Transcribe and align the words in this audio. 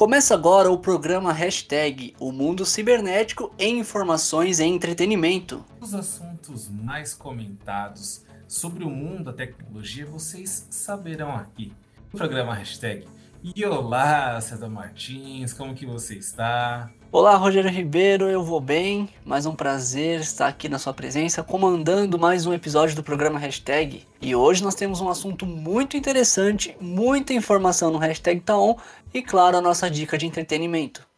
Começa 0.00 0.32
agora 0.32 0.72
o 0.72 0.78
programa 0.78 1.30
Hashtag 1.30 2.14
O 2.18 2.32
Mundo 2.32 2.64
Cibernético 2.64 3.52
em 3.58 3.80
Informações 3.80 4.58
e 4.58 4.64
Entretenimento. 4.64 5.62
Os 5.78 5.92
assuntos 5.92 6.70
mais 6.70 7.12
comentados 7.12 8.24
sobre 8.48 8.82
o 8.82 8.88
mundo 8.88 9.24
da 9.24 9.34
tecnologia 9.34 10.06
vocês 10.06 10.66
saberão 10.70 11.36
aqui. 11.36 11.74
No 12.10 12.18
programa 12.18 12.54
Hashtag. 12.54 13.06
E 13.42 13.64
olá, 13.64 14.38
César 14.38 14.68
Martins, 14.68 15.54
como 15.54 15.74
que 15.74 15.86
você 15.86 16.14
está? 16.14 16.90
Olá, 17.10 17.36
Rogério 17.36 17.70
Ribeiro, 17.70 18.28
eu 18.28 18.44
vou 18.44 18.60
bem. 18.60 19.08
Mais 19.24 19.46
um 19.46 19.54
prazer 19.54 20.20
estar 20.20 20.46
aqui 20.46 20.68
na 20.68 20.78
sua 20.78 20.92
presença, 20.92 21.42
comandando 21.42 22.18
mais 22.18 22.44
um 22.44 22.52
episódio 22.52 22.94
do 22.94 23.02
programa 23.02 23.38
Hashtag. 23.38 24.06
E 24.20 24.36
hoje 24.36 24.62
nós 24.62 24.74
temos 24.74 25.00
um 25.00 25.08
assunto 25.08 25.46
muito 25.46 25.96
interessante, 25.96 26.76
muita 26.78 27.32
informação 27.32 27.90
no 27.90 27.96
Hashtag 27.96 28.42
Taon 28.42 28.76
e, 29.14 29.22
claro, 29.22 29.56
a 29.56 29.62
nossa 29.62 29.90
dica 29.90 30.18
de 30.18 30.26
entretenimento. 30.26 31.08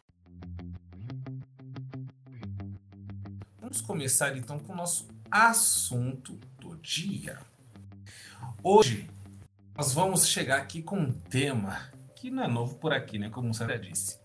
Vamos 3.59 3.81
começar 3.81 4.37
então 4.37 4.59
com 4.59 4.71
o 4.71 4.77
nosso 4.77 5.09
assunto 5.29 6.39
do 6.57 6.77
dia. 6.77 7.37
Hoje 8.63 9.09
nós 9.75 9.91
vamos 9.91 10.25
chegar 10.25 10.59
aqui 10.59 10.81
com 10.81 10.97
um 10.97 11.11
tema 11.11 11.91
que 12.23 12.31
não 12.31 12.41
é 12.41 12.47
novo 12.47 12.75
por 12.75 12.93
aqui, 12.93 13.19
né? 13.19 13.29
Como 13.29 13.53
você 13.53 13.67
já 13.67 13.75
disse 13.75 14.17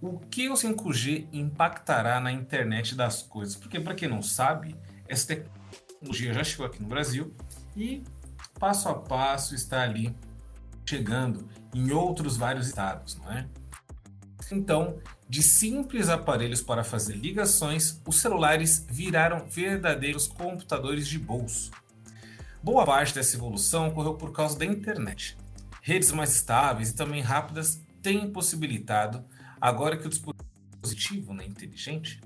o 0.00 0.18
que 0.18 0.48
o 0.48 0.54
5G 0.54 1.28
impactará 1.30 2.18
na 2.18 2.32
internet 2.32 2.94
das 2.94 3.20
coisas? 3.20 3.54
Porque, 3.54 3.78
para 3.78 3.94
quem 3.94 4.08
não 4.08 4.22
sabe, 4.22 4.74
essa 5.06 5.26
tecnologia 5.26 6.32
já 6.32 6.42
chegou 6.42 6.64
aqui 6.64 6.82
no 6.82 6.88
Brasil 6.88 7.36
e 7.76 8.02
passo 8.58 8.88
a 8.88 8.94
passo 8.94 9.54
está 9.54 9.82
ali 9.82 10.16
chegando 10.86 11.46
em 11.74 11.92
outros 11.92 12.38
vários 12.38 12.68
estados, 12.68 13.16
não 13.18 13.30
é? 13.30 13.46
Então, 14.50 14.98
de 15.28 15.42
simples 15.42 16.08
aparelhos 16.08 16.62
para 16.62 16.82
fazer 16.82 17.14
ligações, 17.16 18.00
os 18.06 18.16
celulares 18.16 18.86
viraram 18.88 19.44
verdadeiros 19.46 20.26
computadores 20.26 21.06
de 21.06 21.18
bolso. 21.18 21.70
Boa 22.62 22.86
parte 22.86 23.14
dessa 23.14 23.36
evolução 23.36 23.88
ocorreu 23.88 24.14
por 24.14 24.32
causa 24.32 24.58
da 24.58 24.64
internet. 24.64 25.36
Redes 25.82 26.12
mais 26.12 26.34
estáveis 26.34 26.90
e 26.90 26.94
também 26.94 27.22
rápidas 27.22 27.82
têm 28.02 28.30
possibilitado 28.30 29.24
agora 29.60 29.96
que 29.96 30.06
o 30.06 30.10
dispositivo 30.10 31.34
né, 31.34 31.44
inteligente 31.46 32.20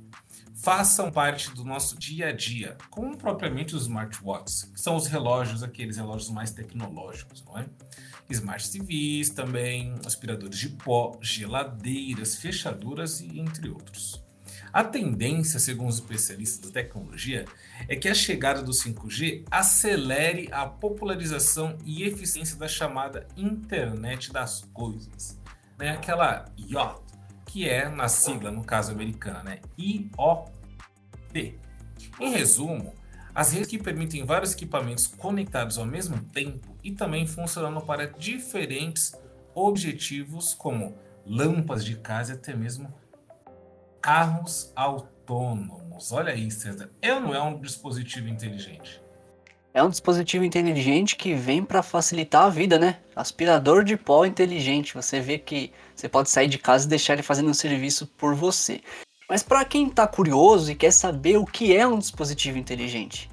façam 0.55 1.11
parte 1.11 1.51
do 1.51 1.65
nosso 1.65 1.99
dia 1.99 2.29
a 2.29 2.33
dia, 2.33 2.79
como 2.89 3.19
propriamente 3.19 3.75
os 3.77 3.83
smartwatches, 3.83 4.65
que 4.65 4.81
são 4.81 4.97
os 4.97 5.07
relógios, 5.07 5.63
aqueles 5.63 5.97
relógios 5.97 6.31
mais 6.31 6.53
tecnológicos, 6.53 7.45
não 7.45 7.59
é? 7.59 7.67
Smart 8.31 8.71
TVs 8.71 9.31
também, 9.31 9.95
aspiradores 10.07 10.59
de 10.59 10.71
pó, 10.71 11.19
geladeiras, 11.21 12.37
fechaduras 12.37 13.21
e 13.21 13.39
entre 13.39 13.69
outros. 13.69 14.24
A 14.75 14.83
tendência, 14.83 15.61
segundo 15.61 15.91
os 15.91 16.01
especialistas 16.01 16.69
da 16.69 16.83
tecnologia, 16.83 17.45
é 17.87 17.95
que 17.95 18.09
a 18.09 18.15
chegada 18.15 18.61
do 18.61 18.73
5G 18.73 19.45
acelere 19.49 20.49
a 20.51 20.67
popularização 20.67 21.79
e 21.85 22.03
eficiência 22.03 22.57
da 22.57 22.67
chamada 22.67 23.29
internet 23.37 24.33
das 24.33 24.65
coisas, 24.73 25.41
né? 25.79 25.91
Aquela 25.91 26.47
IoT, 26.59 27.05
que 27.47 27.69
é 27.69 27.89
na 27.89 28.09
sigla, 28.09 28.51
no 28.51 28.65
caso 28.65 28.91
americana, 28.91 29.45
né? 29.45 29.61
IoT. 29.79 31.57
Em 32.19 32.33
resumo, 32.33 32.97
as 33.33 33.53
redes 33.53 33.69
que 33.69 33.79
permitem 33.79 34.27
vários 34.27 34.55
equipamentos 34.55 35.07
conectados 35.07 35.79
ao 35.79 35.87
mesmo 35.87 36.21
tempo 36.21 36.77
e 36.83 36.91
também 36.91 37.29
funcionando 37.29 37.81
para 37.81 38.09
diferentes 38.09 39.13
objetivos, 39.55 40.53
como 40.53 40.99
lâmpadas 41.25 41.85
de 41.85 41.95
casa 41.95 42.33
e 42.33 42.35
até 42.35 42.57
mesmo 42.57 42.93
carros 44.05 44.71
autônomos. 44.77 46.13
Olha 46.13 46.35
aí, 46.35 46.51
César. 46.51 46.91
É 47.01 47.15
ou 47.15 47.21
não 47.21 47.35
é 47.35 47.41
um 47.41 47.59
dispositivo 47.59 48.29
inteligente? 48.29 49.01
É 49.73 49.83
um 49.83 49.89
dispositivo 49.89 50.45
inteligente 50.45 51.17
que 51.17 51.33
vem 51.33 51.65
para 51.65 51.83
facilitar 51.83 52.45
a 52.45 52.51
vida, 52.51 52.79
né? 52.79 52.99
Aspirador 53.17 53.83
de 53.83 53.97
pó 53.97 54.27
inteligente. 54.27 54.93
Você 54.93 55.21
vê 55.21 55.39
que 55.39 55.73
você 55.97 56.07
pode 56.07 56.29
sair 56.29 56.49
de 56.49 56.59
casa 56.59 56.85
e 56.85 56.91
deixar 56.91 57.15
ele 57.15 57.23
fazendo 57.23 57.49
um 57.49 57.55
serviço 57.55 58.07
por 58.07 58.35
você. 58.35 58.83
Mas 59.27 59.43
para 59.43 59.65
quem 59.65 59.87
está 59.87 60.07
curioso 60.07 60.71
e 60.71 60.75
quer 60.75 60.93
saber 60.93 61.39
o 61.39 61.47
que 61.47 61.75
é 61.75 61.87
um 61.87 61.99
dispositivo 61.99 62.59
inteligente, 62.59 63.31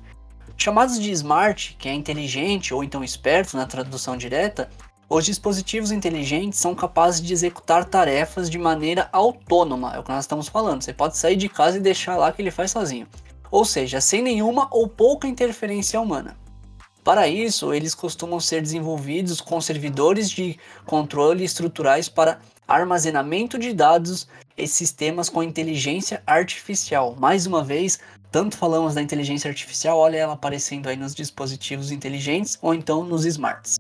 chamados 0.56 0.98
de 0.98 1.12
smart, 1.12 1.76
que 1.78 1.90
é 1.90 1.94
inteligente 1.94 2.74
ou 2.74 2.82
então 2.82 3.04
esperto 3.04 3.58
na 3.58 3.66
tradução 3.66 4.16
direta, 4.16 4.70
os 5.14 5.26
dispositivos 5.26 5.92
inteligentes 5.92 6.60
são 6.60 6.74
capazes 6.74 7.22
de 7.22 7.34
executar 7.34 7.86
tarefas 7.86 8.50
de 8.50 8.58
maneira 8.58 9.10
autônoma, 9.12 9.94
é 9.96 10.00
o 10.00 10.04
que 10.04 10.12
nós 10.12 10.24
estamos 10.24 10.48
falando. 10.48 10.82
Você 10.82 10.94
pode 10.94 11.18
sair 11.18 11.36
de 11.36 11.50
casa 11.50 11.78
e 11.78 11.82
deixar 11.82 12.16
lá 12.16 12.32
que 12.32 12.42
ele 12.42 12.52
faz 12.52 12.72
sozinho 12.72 13.08
ou 13.52 13.66
seja, 13.66 14.00
sem 14.00 14.22
nenhuma 14.22 14.68
ou 14.72 14.88
pouca 14.88 15.28
interferência 15.28 16.00
humana. 16.00 16.38
Para 17.04 17.28
isso, 17.28 17.74
eles 17.74 17.94
costumam 17.94 18.40
ser 18.40 18.62
desenvolvidos 18.62 19.42
com 19.42 19.60
servidores 19.60 20.30
de 20.30 20.58
controle 20.86 21.44
estruturais 21.44 22.08
para 22.08 22.40
armazenamento 22.68 23.60
de 23.60 23.74
dados 23.74 24.28
e 24.56 24.68
sistemas 24.68 25.28
com 25.28 25.44
inteligência 25.44 26.24
artificial. 26.26 27.16
Mais 27.20 27.46
uma 27.46 27.64
vez, 27.64 28.00
tanto 28.32 28.56
falamos 28.56 28.94
da 28.94 29.02
inteligência 29.02 29.50
artificial, 29.50 29.98
olha 29.98 30.18
ela 30.18 30.34
aparecendo 30.34 30.88
aí 30.88 30.96
nos 30.96 31.14
dispositivos 31.14 31.92
inteligentes 31.92 32.58
ou 32.62 32.74
então 32.74 33.04
nos 33.04 33.26
smarts. 33.26 33.78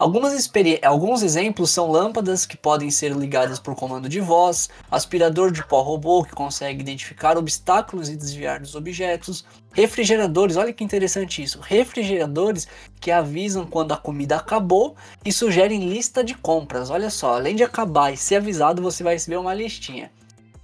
Algumas 0.00 0.50
alguns 0.82 1.22
exemplos 1.22 1.68
são 1.68 1.90
lâmpadas 1.90 2.46
que 2.46 2.56
podem 2.56 2.90
ser 2.90 3.12
ligadas 3.12 3.58
por 3.58 3.74
comando 3.74 4.08
de 4.08 4.18
voz, 4.18 4.70
aspirador 4.90 5.52
de 5.52 5.62
pó 5.62 5.82
robô 5.82 6.24
que 6.24 6.32
consegue 6.32 6.80
identificar 6.80 7.36
obstáculos 7.36 8.08
e 8.08 8.16
desviar 8.16 8.60
dos 8.60 8.74
objetos, 8.74 9.44
refrigeradores, 9.74 10.56
olha 10.56 10.72
que 10.72 10.82
interessante 10.82 11.42
isso, 11.42 11.60
refrigeradores 11.60 12.66
que 12.98 13.10
avisam 13.10 13.66
quando 13.66 13.92
a 13.92 13.96
comida 13.98 14.36
acabou 14.36 14.96
e 15.22 15.30
sugerem 15.30 15.90
lista 15.90 16.24
de 16.24 16.34
compras. 16.34 16.88
Olha 16.88 17.10
só, 17.10 17.34
além 17.34 17.54
de 17.54 17.62
acabar 17.62 18.10
e 18.10 18.16
ser 18.16 18.36
avisado, 18.36 18.80
você 18.80 19.04
vai 19.04 19.12
receber 19.16 19.36
uma 19.36 19.52
listinha. 19.52 20.10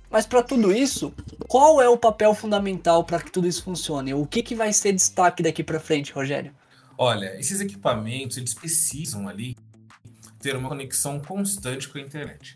Mas 0.08 0.26
para 0.26 0.42
tudo 0.42 0.72
isso, 0.72 1.12
qual 1.46 1.82
é 1.82 1.88
o 1.90 1.98
papel 1.98 2.32
fundamental 2.32 3.04
para 3.04 3.20
que 3.20 3.30
tudo 3.30 3.46
isso 3.46 3.64
funcione? 3.64 4.14
O 4.14 4.24
que, 4.24 4.42
que 4.42 4.54
vai 4.54 4.72
ser 4.72 4.92
destaque 4.92 5.42
daqui 5.42 5.62
para 5.62 5.78
frente, 5.78 6.10
Rogério? 6.10 6.54
Olha, 6.98 7.38
esses 7.38 7.60
equipamentos 7.60 8.36
eles 8.36 8.54
precisam 8.54 9.28
ali 9.28 9.56
ter 10.38 10.56
uma 10.56 10.68
conexão 10.68 11.20
constante 11.20 11.88
com 11.88 11.98
a 11.98 12.00
internet. 12.00 12.54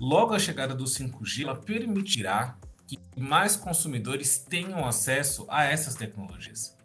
Logo 0.00 0.34
a 0.34 0.38
chegada 0.38 0.74
do 0.74 0.84
5G 0.84 1.42
ela 1.42 1.56
permitirá 1.56 2.56
que 2.86 2.98
mais 3.16 3.56
consumidores 3.56 4.38
tenham 4.38 4.86
acesso 4.86 5.44
a 5.48 5.64
essas 5.64 5.94
tecnologias. 5.94 6.76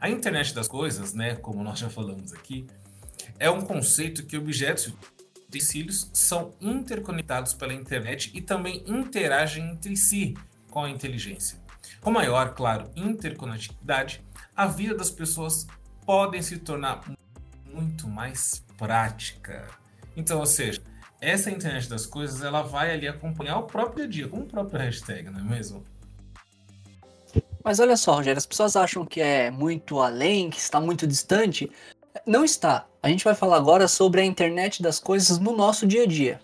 A 0.00 0.08
internet 0.08 0.54
das 0.54 0.68
coisas, 0.68 1.12
né, 1.12 1.34
como 1.36 1.62
nós 1.62 1.78
já 1.78 1.90
falamos 1.90 2.32
aqui, 2.32 2.66
é 3.38 3.50
um 3.50 3.60
conceito 3.60 4.24
que 4.24 4.36
objetos 4.36 4.86
e 4.86 4.94
utensílios 5.48 6.10
são 6.14 6.54
interconectados 6.60 7.52
pela 7.52 7.74
internet 7.74 8.30
e 8.34 8.40
também 8.40 8.82
interagem 8.86 9.70
entre 9.72 9.96
si 9.96 10.34
com 10.70 10.84
a 10.84 10.90
inteligência. 10.90 11.58
Com 12.00 12.10
maior, 12.10 12.54
claro, 12.54 12.90
interconectividade, 12.94 14.22
a 14.54 14.66
vida 14.66 14.94
das 14.94 15.10
pessoas 15.10 15.66
podem 16.08 16.40
se 16.40 16.56
tornar 16.56 17.02
muito 17.70 18.08
mais 18.08 18.64
prática. 18.78 19.68
Então, 20.16 20.38
ou 20.38 20.46
seja, 20.46 20.80
essa 21.20 21.50
internet 21.50 21.86
das 21.86 22.06
coisas 22.06 22.42
ela 22.42 22.62
vai 22.62 22.94
ali 22.94 23.06
acompanhar 23.06 23.58
o 23.58 23.64
próprio 23.64 24.08
dia, 24.08 24.26
com 24.26 24.38
o 24.38 24.46
próprio 24.46 24.80
hashtag, 24.80 25.28
não 25.28 25.40
é 25.40 25.42
mesmo? 25.42 25.84
Mas 27.62 27.78
olha 27.78 27.94
só, 27.94 28.14
Rogério, 28.14 28.38
as 28.38 28.46
pessoas 28.46 28.74
acham 28.74 29.04
que 29.04 29.20
é 29.20 29.50
muito 29.50 30.00
além, 30.00 30.48
que 30.48 30.56
está 30.56 30.80
muito 30.80 31.06
distante. 31.06 31.70
Não 32.26 32.42
está. 32.42 32.86
A 33.02 33.10
gente 33.10 33.22
vai 33.22 33.34
falar 33.34 33.58
agora 33.58 33.86
sobre 33.86 34.22
a 34.22 34.24
internet 34.24 34.82
das 34.82 34.98
coisas 34.98 35.38
no 35.38 35.54
nosso 35.54 35.86
dia 35.86 36.04
a 36.04 36.06
dia. 36.06 36.40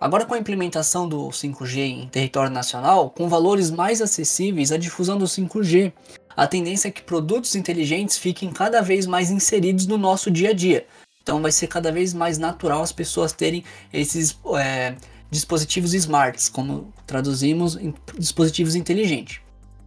Agora, 0.00 0.24
com 0.24 0.34
a 0.34 0.38
implementação 0.38 1.08
do 1.08 1.28
5G 1.28 1.78
em 1.78 2.08
território 2.08 2.52
nacional, 2.52 3.10
com 3.10 3.28
valores 3.28 3.68
mais 3.68 4.00
acessíveis, 4.00 4.70
a 4.70 4.76
difusão 4.76 5.18
do 5.18 5.26
5G 5.26 5.92
a 6.36 6.46
tendência 6.46 6.88
é 6.88 6.90
que 6.90 7.02
produtos 7.02 7.54
inteligentes 7.54 8.16
fiquem 8.18 8.50
cada 8.50 8.80
vez 8.80 9.06
mais 9.06 9.30
inseridos 9.30 9.86
no 9.86 9.98
nosso 9.98 10.30
dia 10.30 10.50
a 10.50 10.52
dia. 10.52 10.86
Então 11.22 11.40
vai 11.40 11.52
ser 11.52 11.68
cada 11.68 11.92
vez 11.92 12.12
mais 12.12 12.38
natural 12.38 12.82
as 12.82 12.92
pessoas 12.92 13.32
terem 13.32 13.64
esses 13.92 14.36
é, 14.56 14.94
dispositivos 15.30 15.94
smarts, 15.94 16.48
como 16.48 16.92
traduzimos 17.06 17.76
em 17.76 17.94
dispositivos 18.18 18.74
inteligentes. 18.74 19.40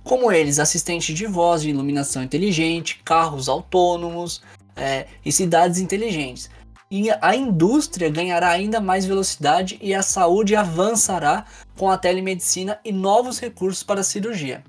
Como 0.03 0.31
eles, 0.31 0.59
assistentes 0.59 1.15
de 1.15 1.25
voz, 1.25 1.63
de 1.63 1.69
iluminação 1.69 2.23
inteligente, 2.23 3.01
carros 3.03 3.49
autônomos 3.49 4.41
é, 4.75 5.07
e 5.25 5.31
cidades 5.31 5.79
inteligentes. 5.79 6.49
E 6.89 7.09
a 7.09 7.35
indústria 7.35 8.09
ganhará 8.09 8.49
ainda 8.49 8.79
mais 8.79 9.05
velocidade 9.05 9.77
e 9.81 9.93
a 9.93 10.03
saúde 10.03 10.55
avançará 10.55 11.45
com 11.75 11.89
a 11.89 11.97
telemedicina 11.97 12.79
e 12.85 12.91
novos 12.91 13.39
recursos 13.39 13.83
para 13.83 14.01
a 14.01 14.03
cirurgia. 14.03 14.63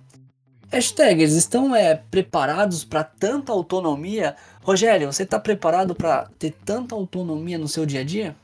Hashtags 0.71 1.33
estão 1.33 1.75
é, 1.75 1.95
preparados 1.95 2.85
para 2.85 3.05
tanta 3.05 3.53
autonomia? 3.53 4.37
Rogério, 4.63 5.13
você 5.13 5.23
está 5.23 5.39
preparado 5.39 5.95
para 5.95 6.29
ter 6.39 6.53
tanta 6.65 6.95
autonomia 6.95 7.57
no 7.57 7.69
seu 7.69 7.87
dia 7.87 8.01
a 8.01 8.05
dia? 8.05 8.37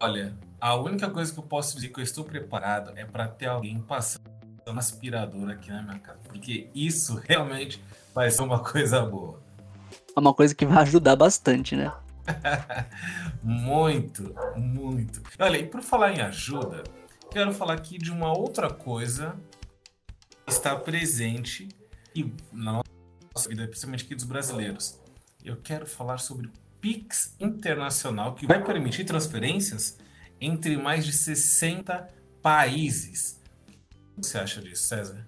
Olha, 0.00 0.34
a 0.60 0.74
única 0.74 1.08
coisa 1.08 1.32
que 1.32 1.38
eu 1.38 1.44
posso 1.44 1.76
dizer 1.76 1.88
que 1.88 2.00
eu 2.00 2.04
estou 2.04 2.24
preparado 2.24 2.92
é 2.96 3.04
para 3.04 3.28
ter 3.28 3.46
alguém 3.46 3.80
passando 3.80 4.22
um 4.66 4.78
aspirador 4.78 5.50
aqui 5.50 5.70
na 5.70 5.82
minha 5.82 5.98
casa. 5.98 6.18
Porque 6.24 6.68
isso 6.74 7.20
realmente 7.28 7.82
vai 8.14 8.30
ser 8.30 8.42
uma 8.42 8.58
coisa 8.58 9.00
boa. 9.02 9.40
É 10.14 10.20
uma 10.20 10.34
coisa 10.34 10.54
que 10.54 10.66
vai 10.66 10.82
ajudar 10.82 11.16
bastante, 11.16 11.76
né? 11.76 11.92
muito, 13.42 14.34
muito. 14.56 15.22
Olha, 15.38 15.58
e 15.58 15.66
por 15.66 15.82
falar 15.82 16.12
em 16.12 16.20
ajuda, 16.20 16.82
quero 17.30 17.52
falar 17.52 17.74
aqui 17.74 17.98
de 17.98 18.10
uma 18.10 18.36
outra 18.36 18.70
coisa 18.70 19.34
está 20.46 20.76
presente 20.76 21.68
e 22.14 22.32
na 22.52 22.82
nossa 23.34 23.48
vida, 23.48 23.66
principalmente 23.66 24.04
aqui 24.04 24.14
dos 24.14 24.24
brasileiros. 24.24 24.98
Eu 25.44 25.56
quero 25.56 25.86
falar 25.86 26.18
sobre 26.18 26.46
o 26.46 26.50
Pix 26.80 27.34
Internacional, 27.40 28.34
que 28.34 28.46
vai 28.46 28.62
permitir 28.62 29.04
transferências 29.04 29.98
entre 30.40 30.76
mais 30.76 31.04
de 31.04 31.12
60 31.12 32.08
países. 32.42 33.40
O 34.16 34.20
que 34.20 34.26
você 34.26 34.38
acha 34.38 34.60
disso, 34.60 34.84
César? 34.84 35.26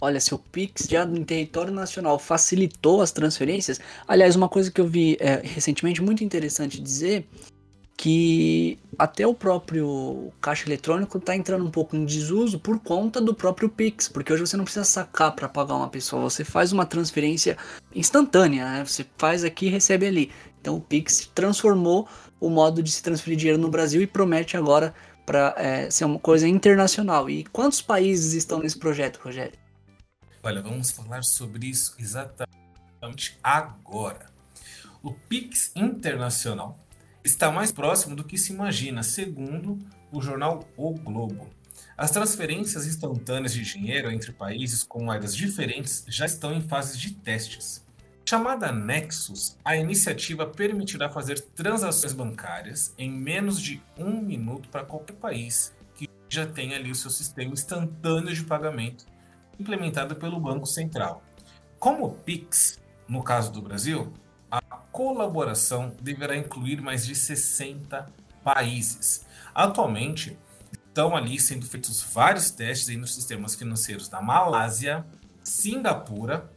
Olha, 0.00 0.20
se 0.20 0.34
o 0.34 0.38
Pix 0.38 0.86
já 0.88 1.04
em 1.04 1.24
território 1.24 1.72
nacional 1.72 2.18
facilitou 2.18 3.00
as 3.00 3.12
transferências, 3.12 3.80
aliás, 4.06 4.36
uma 4.36 4.48
coisa 4.48 4.70
que 4.70 4.80
eu 4.80 4.86
vi 4.86 5.16
é, 5.20 5.40
recentemente 5.42 6.02
muito 6.02 6.24
interessante 6.24 6.80
dizer 6.80 7.26
que 7.96 8.78
até 8.98 9.26
o 9.26 9.34
próprio 9.34 10.32
caixa 10.40 10.66
eletrônico 10.68 11.18
está 11.18 11.34
entrando 11.34 11.64
um 11.64 11.70
pouco 11.70 11.96
em 11.96 12.04
desuso 12.04 12.58
por 12.58 12.78
conta 12.80 13.20
do 13.20 13.34
próprio 13.34 13.68
Pix, 13.68 14.08
porque 14.08 14.32
hoje 14.32 14.46
você 14.46 14.56
não 14.56 14.64
precisa 14.64 14.84
sacar 14.84 15.34
para 15.34 15.48
pagar 15.48 15.76
uma 15.76 15.88
pessoa, 15.88 16.22
você 16.22 16.44
faz 16.44 16.72
uma 16.72 16.84
transferência 16.84 17.56
instantânea, 17.94 18.64
né? 18.64 18.84
Você 18.84 19.06
faz 19.16 19.44
aqui 19.44 19.66
e 19.66 19.70
recebe 19.70 20.06
ali. 20.06 20.32
Então 20.60 20.76
o 20.76 20.80
Pix 20.80 21.30
transformou 21.34 22.08
o 22.40 22.50
modo 22.50 22.82
de 22.82 22.90
se 22.90 23.02
transferir 23.02 23.38
dinheiro 23.38 23.60
no 23.60 23.70
Brasil 23.70 24.02
e 24.02 24.06
promete 24.06 24.56
agora 24.56 24.94
para 25.24 25.54
é, 25.56 25.90
ser 25.90 26.04
uma 26.04 26.18
coisa 26.18 26.46
internacional. 26.48 27.30
E 27.30 27.44
quantos 27.44 27.80
países 27.80 28.34
estão 28.34 28.60
nesse 28.60 28.78
projeto, 28.78 29.18
Rogério? 29.22 29.58
Olha, 30.42 30.60
vamos 30.60 30.90
falar 30.90 31.22
sobre 31.22 31.68
isso 31.68 31.94
exatamente 31.98 33.38
agora. 33.42 34.26
O 35.02 35.12
Pix 35.12 35.70
Internacional 35.74 36.83
está 37.24 37.50
mais 37.50 37.72
próximo 37.72 38.14
do 38.14 38.22
que 38.22 38.36
se 38.36 38.52
imagina, 38.52 39.02
segundo 39.02 39.78
o 40.12 40.20
jornal 40.20 40.68
O 40.76 40.92
Globo. 40.92 41.48
As 41.96 42.10
transferências 42.10 42.86
instantâneas 42.86 43.54
de 43.54 43.62
dinheiro 43.62 44.10
entre 44.10 44.30
países 44.32 44.82
com 44.82 45.04
moedas 45.04 45.34
diferentes 45.34 46.04
já 46.06 46.26
estão 46.26 46.52
em 46.52 46.60
fases 46.60 46.98
de 46.98 47.14
testes. 47.14 47.82
Chamada 48.28 48.70
Nexus, 48.72 49.56
a 49.64 49.76
iniciativa 49.76 50.46
permitirá 50.46 51.08
fazer 51.10 51.40
transações 51.40 52.12
bancárias 52.12 52.94
em 52.98 53.10
menos 53.10 53.60
de 53.60 53.82
um 53.98 54.20
minuto 54.20 54.68
para 54.68 54.84
qualquer 54.84 55.14
país 55.14 55.74
que 55.94 56.08
já 56.28 56.46
tenha 56.46 56.76
ali 56.76 56.90
o 56.90 56.94
seu 56.94 57.10
sistema 57.10 57.52
instantâneo 57.52 58.34
de 58.34 58.44
pagamento 58.44 59.06
implementado 59.58 60.16
pelo 60.16 60.40
Banco 60.40 60.66
Central. 60.66 61.22
Como 61.78 62.06
o 62.06 62.14
PIX, 62.14 62.80
no 63.06 63.22
caso 63.22 63.52
do 63.52 63.62
Brasil, 63.62 64.12
colaboração 64.94 65.92
deverá 66.00 66.36
incluir 66.36 66.80
mais 66.80 67.04
de 67.04 67.16
60 67.16 68.08
países. 68.44 69.26
Atualmente, 69.52 70.38
estão 70.72 71.16
ali 71.16 71.40
sendo 71.40 71.66
feitos 71.66 72.00
vários 72.00 72.52
testes 72.52 72.96
nos 72.96 73.12
sistemas 73.12 73.56
financeiros 73.56 74.08
da 74.08 74.22
Malásia, 74.22 75.04
Singapura 75.42 76.48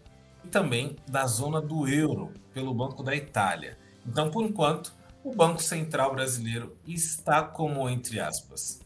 e 0.46 0.50
também 0.50 0.96
da 1.08 1.26
zona 1.26 1.60
do 1.60 1.88
euro, 1.88 2.32
pelo 2.54 2.76
Banco 2.76 3.02
da 3.02 3.16
Itália. 3.16 3.76
Então, 4.06 4.30
por 4.30 4.44
enquanto, 4.44 4.94
o 5.24 5.34
Banco 5.34 5.62
Central 5.62 6.14
Brasileiro 6.14 6.78
está 6.86 7.42
como, 7.42 7.90
entre 7.90 8.20
aspas, 8.20 8.80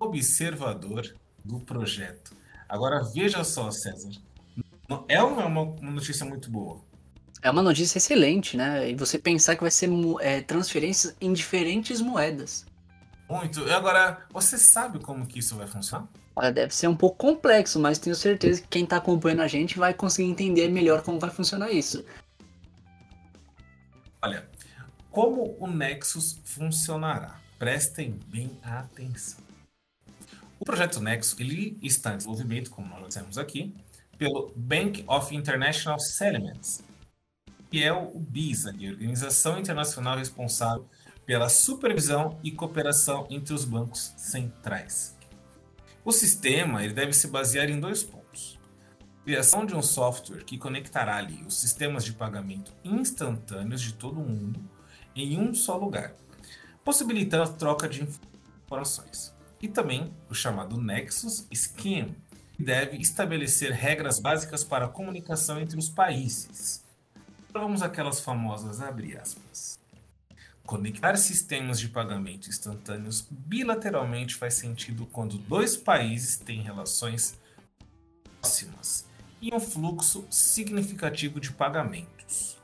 observador 0.00 1.14
do 1.44 1.60
projeto. 1.60 2.34
Agora, 2.66 3.04
veja 3.04 3.44
só, 3.44 3.70
César. 3.70 4.12
É 5.06 5.22
uma, 5.22 5.46
uma 5.46 5.90
notícia 5.90 6.24
muito 6.24 6.50
boa. 6.50 6.87
É 7.42 7.50
uma 7.50 7.62
notícia 7.62 7.98
excelente, 7.98 8.56
né? 8.56 8.90
E 8.90 8.94
você 8.94 9.18
pensar 9.18 9.54
que 9.54 9.62
vai 9.62 9.70
ser 9.70 9.88
é, 10.20 10.40
transferências 10.40 11.14
em 11.20 11.32
diferentes 11.32 12.00
moedas. 12.00 12.66
Muito. 13.28 13.60
E 13.60 13.70
agora, 13.70 14.26
você 14.30 14.58
sabe 14.58 14.98
como 14.98 15.26
que 15.26 15.38
isso 15.38 15.54
vai 15.54 15.66
funcionar? 15.66 16.08
Olha, 16.34 16.52
deve 16.52 16.74
ser 16.74 16.88
um 16.88 16.96
pouco 16.96 17.16
complexo, 17.16 17.78
mas 17.78 17.98
tenho 17.98 18.16
certeza 18.16 18.62
que 18.62 18.68
quem 18.68 18.84
está 18.84 18.96
acompanhando 18.96 19.42
a 19.42 19.48
gente 19.48 19.78
vai 19.78 19.92
conseguir 19.92 20.30
entender 20.30 20.68
melhor 20.68 21.02
como 21.02 21.18
vai 21.18 21.30
funcionar 21.30 21.70
isso. 21.70 22.04
Olha, 24.22 24.48
como 25.10 25.56
o 25.58 25.66
Nexus 25.66 26.40
funcionará? 26.44 27.40
Prestem 27.58 28.18
bem 28.28 28.58
atenção. 28.62 29.40
O 30.60 30.64
projeto 30.64 31.00
Nexus 31.00 31.38
ele 31.38 31.76
está 31.82 32.14
em 32.14 32.16
desenvolvimento, 32.16 32.70
como 32.70 32.88
nós 32.88 33.08
dissemos 33.08 33.36
aqui, 33.38 33.74
pelo 34.16 34.52
Bank 34.56 35.04
of 35.06 35.34
International 35.34 35.98
Settlements, 36.00 36.82
que 37.70 37.82
é 37.82 37.92
o 37.92 38.18
BISA, 38.18 38.70
a 38.70 38.90
organização 38.90 39.58
internacional 39.58 40.16
responsável 40.16 40.88
pela 41.26 41.48
supervisão 41.48 42.38
e 42.42 42.50
cooperação 42.50 43.26
entre 43.28 43.52
os 43.52 43.64
bancos 43.64 44.14
centrais. 44.16 45.16
O 46.04 46.10
sistema 46.10 46.82
ele 46.82 46.94
deve 46.94 47.12
se 47.12 47.28
basear 47.28 47.68
em 47.68 47.78
dois 47.78 48.02
pontos. 48.02 48.58
Criação 49.24 49.66
de 49.66 49.76
um 49.76 49.82
software 49.82 50.44
que 50.44 50.56
conectará 50.56 51.16
ali 51.16 51.44
os 51.46 51.60
sistemas 51.60 52.02
de 52.02 52.14
pagamento 52.14 52.72
instantâneos 52.82 53.82
de 53.82 53.92
todo 53.92 54.20
mundo 54.20 54.58
em 55.14 55.38
um 55.38 55.52
só 55.52 55.76
lugar, 55.76 56.14
possibilitando 56.82 57.42
a 57.42 57.52
troca 57.52 57.86
de 57.86 58.02
informações. 58.02 59.34
E 59.60 59.68
também 59.68 60.14
o 60.30 60.34
chamado 60.34 60.80
Nexus 60.80 61.46
Scheme, 61.52 62.16
que 62.52 62.62
deve 62.62 62.96
estabelecer 62.96 63.72
regras 63.72 64.18
básicas 64.18 64.64
para 64.64 64.86
a 64.86 64.88
comunicação 64.88 65.60
entre 65.60 65.78
os 65.78 65.90
países 65.90 66.87
vamos 67.52 67.82
aquelas 67.82 68.20
famosas 68.20 68.80
abre 68.80 69.16
aspas. 69.16 69.78
Conectar 70.64 71.16
sistemas 71.16 71.80
de 71.80 71.88
pagamento 71.88 72.48
instantâneos 72.48 73.26
bilateralmente 73.30 74.34
faz 74.34 74.54
sentido 74.54 75.06
quando 75.06 75.38
dois 75.38 75.76
países 75.76 76.36
têm 76.36 76.60
relações 76.60 77.38
próximas 78.40 79.06
e 79.40 79.54
um 79.54 79.60
fluxo 79.60 80.26
significativo 80.30 81.40
de 81.40 81.52
pagamentos. 81.52 82.58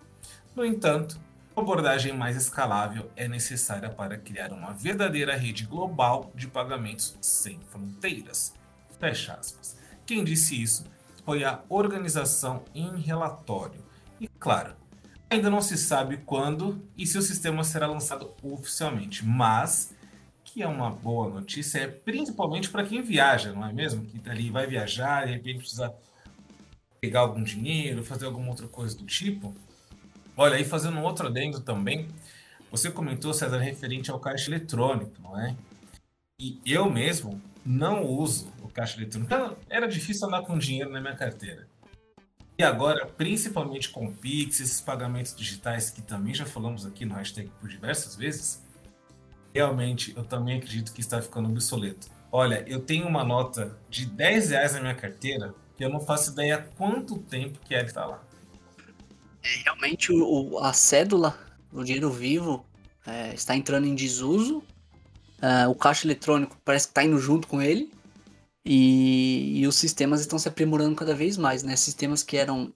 No 0.54 0.64
entanto, 0.64 1.18
uma 1.56 1.62
abordagem 1.62 2.12
mais 2.12 2.36
escalável 2.36 3.10
é 3.16 3.28
necessária 3.28 3.88
para 3.88 4.18
criar 4.18 4.52
uma 4.52 4.72
verdadeira 4.72 5.36
rede 5.36 5.64
global 5.64 6.32
de 6.34 6.48
pagamentos 6.48 7.16
sem 7.20 7.60
fronteiras. 7.70 8.52
Fecha 8.98 9.34
aspas. 9.34 9.76
Quem 10.04 10.24
disse 10.24 10.60
isso 10.60 10.84
foi 11.24 11.44
a 11.44 11.62
organização 11.68 12.64
em 12.74 13.00
relatório. 13.00 13.84
E 14.24 14.28
claro, 14.38 14.74
Ainda 15.34 15.50
não 15.50 15.60
se 15.60 15.76
sabe 15.76 16.18
quando 16.18 16.80
e 16.96 17.04
se 17.04 17.18
o 17.18 17.22
sistema 17.22 17.64
será 17.64 17.88
lançado 17.88 18.32
oficialmente, 18.40 19.24
mas 19.24 19.92
que 20.44 20.62
é 20.62 20.68
uma 20.68 20.90
boa 20.90 21.28
notícia, 21.28 21.80
é 21.80 21.88
principalmente 21.88 22.70
para 22.70 22.84
quem 22.84 23.02
viaja, 23.02 23.52
não 23.52 23.66
é 23.66 23.72
mesmo? 23.72 24.06
Que 24.06 24.30
ali 24.30 24.48
vai 24.48 24.64
viajar, 24.68 25.26
de 25.26 25.32
repente 25.32 25.58
precisa 25.58 25.92
pegar 27.00 27.20
algum 27.20 27.42
dinheiro, 27.42 28.04
fazer 28.04 28.26
alguma 28.26 28.48
outra 28.48 28.68
coisa 28.68 28.96
do 28.96 29.04
tipo. 29.06 29.52
Olha, 30.36 30.54
aí 30.54 30.64
fazendo 30.64 30.98
um 30.98 31.02
outro 31.02 31.26
adendo 31.26 31.60
também, 31.60 32.06
você 32.70 32.88
comentou, 32.88 33.34
César, 33.34 33.58
referente 33.58 34.12
ao 34.12 34.20
caixa 34.20 34.48
eletrônico, 34.48 35.20
não 35.20 35.40
é? 35.40 35.56
E 36.38 36.60
eu 36.64 36.88
mesmo 36.88 37.40
não 37.66 38.04
uso 38.04 38.52
o 38.62 38.68
caixa 38.68 38.96
eletrônico. 38.98 39.34
Era 39.68 39.88
difícil 39.88 40.28
andar 40.28 40.42
com 40.42 40.56
dinheiro 40.56 40.90
na 40.90 41.00
minha 41.00 41.16
carteira. 41.16 41.66
E 42.56 42.62
agora, 42.62 43.06
principalmente 43.06 43.88
com 43.88 44.06
o 44.06 44.12
Pix, 44.12 44.60
esses 44.60 44.80
pagamentos 44.80 45.34
digitais 45.34 45.90
que 45.90 46.00
também 46.00 46.32
já 46.32 46.46
falamos 46.46 46.86
aqui 46.86 47.04
no 47.04 47.14
hashtag 47.14 47.50
por 47.60 47.68
diversas 47.68 48.14
vezes, 48.14 48.62
realmente 49.52 50.14
eu 50.16 50.24
também 50.24 50.58
acredito 50.58 50.92
que 50.92 51.00
está 51.00 51.20
ficando 51.20 51.48
obsoleto. 51.48 52.08
Olha, 52.30 52.64
eu 52.66 52.80
tenho 52.80 53.06
uma 53.06 53.24
nota 53.24 53.76
de 53.90 54.06
10 54.06 54.50
reais 54.50 54.72
na 54.74 54.80
minha 54.80 54.94
carteira 54.94 55.54
que 55.76 55.84
eu 55.84 55.90
não 55.90 56.00
faço 56.00 56.32
ideia 56.32 56.68
quanto 56.76 57.18
tempo 57.18 57.58
que 57.60 57.74
ela 57.74 57.84
está 57.84 58.04
lá. 58.06 58.22
É, 59.42 59.62
realmente 59.64 60.12
o, 60.12 60.58
a 60.58 60.72
cédula, 60.72 61.38
o 61.72 61.82
dinheiro 61.82 62.10
vivo, 62.10 62.64
é, 63.06 63.34
está 63.34 63.56
entrando 63.56 63.86
em 63.86 63.94
desuso. 63.94 64.62
É, 65.42 65.66
o 65.66 65.74
caixa 65.74 66.06
eletrônico 66.06 66.56
parece 66.64 66.86
que 66.86 66.92
está 66.92 67.04
indo 67.04 67.18
junto 67.18 67.46
com 67.48 67.60
ele. 67.60 67.92
E, 68.64 69.60
e, 69.60 69.66
os 69.66 69.76
sistemas 69.76 70.20
estão 70.20 70.38
se 70.38 70.48
aprimorando 70.48 70.96
cada 70.96 71.14
vez 71.14 71.36
mais, 71.36 71.62
né? 71.62 71.76
Sistemas 71.76 72.22
que 72.22 72.36
eram 72.36 72.72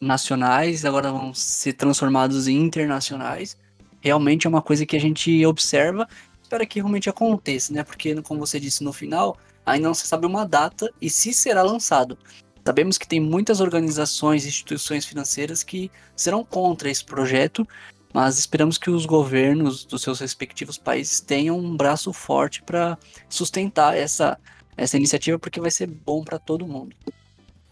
nacionais 0.00 0.84
agora 0.84 1.10
vão 1.10 1.34
ser 1.34 1.72
transformados 1.72 2.46
em 2.46 2.56
internacionais. 2.62 3.56
Realmente 4.00 4.46
é 4.46 4.50
uma 4.50 4.62
coisa 4.62 4.86
que 4.86 4.96
a 4.96 5.00
gente 5.00 5.44
observa, 5.44 6.06
espera 6.42 6.64
que 6.64 6.78
realmente 6.78 7.10
aconteça, 7.10 7.72
né? 7.72 7.82
Porque, 7.82 8.14
como 8.22 8.38
você 8.40 8.60
disse 8.60 8.84
no 8.84 8.92
final, 8.92 9.36
ainda 9.64 9.88
não 9.88 9.94
se 9.94 10.06
sabe 10.06 10.26
uma 10.26 10.46
data 10.46 10.92
e 11.00 11.10
se 11.10 11.32
será 11.32 11.62
lançado. 11.62 12.16
Sabemos 12.64 12.98
que 12.98 13.06
tem 13.06 13.20
muitas 13.20 13.60
organizações 13.60 14.44
e 14.44 14.48
instituições 14.48 15.04
financeiras 15.04 15.62
que 15.62 15.90
serão 16.16 16.44
contra 16.44 16.90
esse 16.90 17.04
projeto, 17.04 17.66
Mas 18.14 18.38
esperamos 18.38 18.78
que 18.78 18.88
os 18.88 19.04
governos 19.04 19.84
dos 19.84 20.00
seus 20.00 20.20
respectivos 20.20 20.78
países 20.78 21.20
tenham 21.20 21.58
um 21.58 21.76
braço 21.76 22.14
forte 22.14 22.62
para 22.62 22.96
sustentar 23.28 23.94
essa, 23.94 24.38
essa 24.76 24.96
iniciativa, 24.96 25.38
porque 25.38 25.60
vai 25.60 25.70
ser 25.70 25.86
bom 25.86 26.22
para 26.22 26.38
todo 26.38 26.66
mundo. 26.66 26.94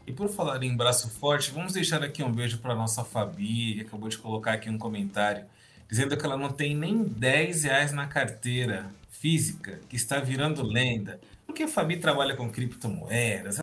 E 0.06 0.12
por 0.12 0.28
falar 0.28 0.62
em 0.62 0.76
braço 0.76 1.08
forte, 1.08 1.50
vamos 1.50 1.72
deixar 1.72 2.02
aqui 2.02 2.22
um 2.22 2.30
beijo 2.30 2.58
para 2.58 2.74
nossa 2.74 3.04
Fabi, 3.04 3.74
que 3.74 3.80
acabou 3.82 4.08
de 4.08 4.18
colocar 4.18 4.52
aqui 4.52 4.68
um 4.68 4.76
comentário, 4.76 5.44
dizendo 5.88 6.16
que 6.16 6.24
ela 6.24 6.36
não 6.36 6.50
tem 6.50 6.76
nem 6.76 7.02
10 7.02 7.64
reais 7.64 7.92
na 7.92 8.06
carteira 8.06 8.90
física, 9.10 9.80
que 9.88 9.96
está 9.96 10.20
virando 10.20 10.62
lenda, 10.62 11.20
porque 11.46 11.62
a 11.62 11.68
Fabi 11.68 11.96
trabalha 11.96 12.36
com 12.36 12.50
criptomoedas, 12.50 13.60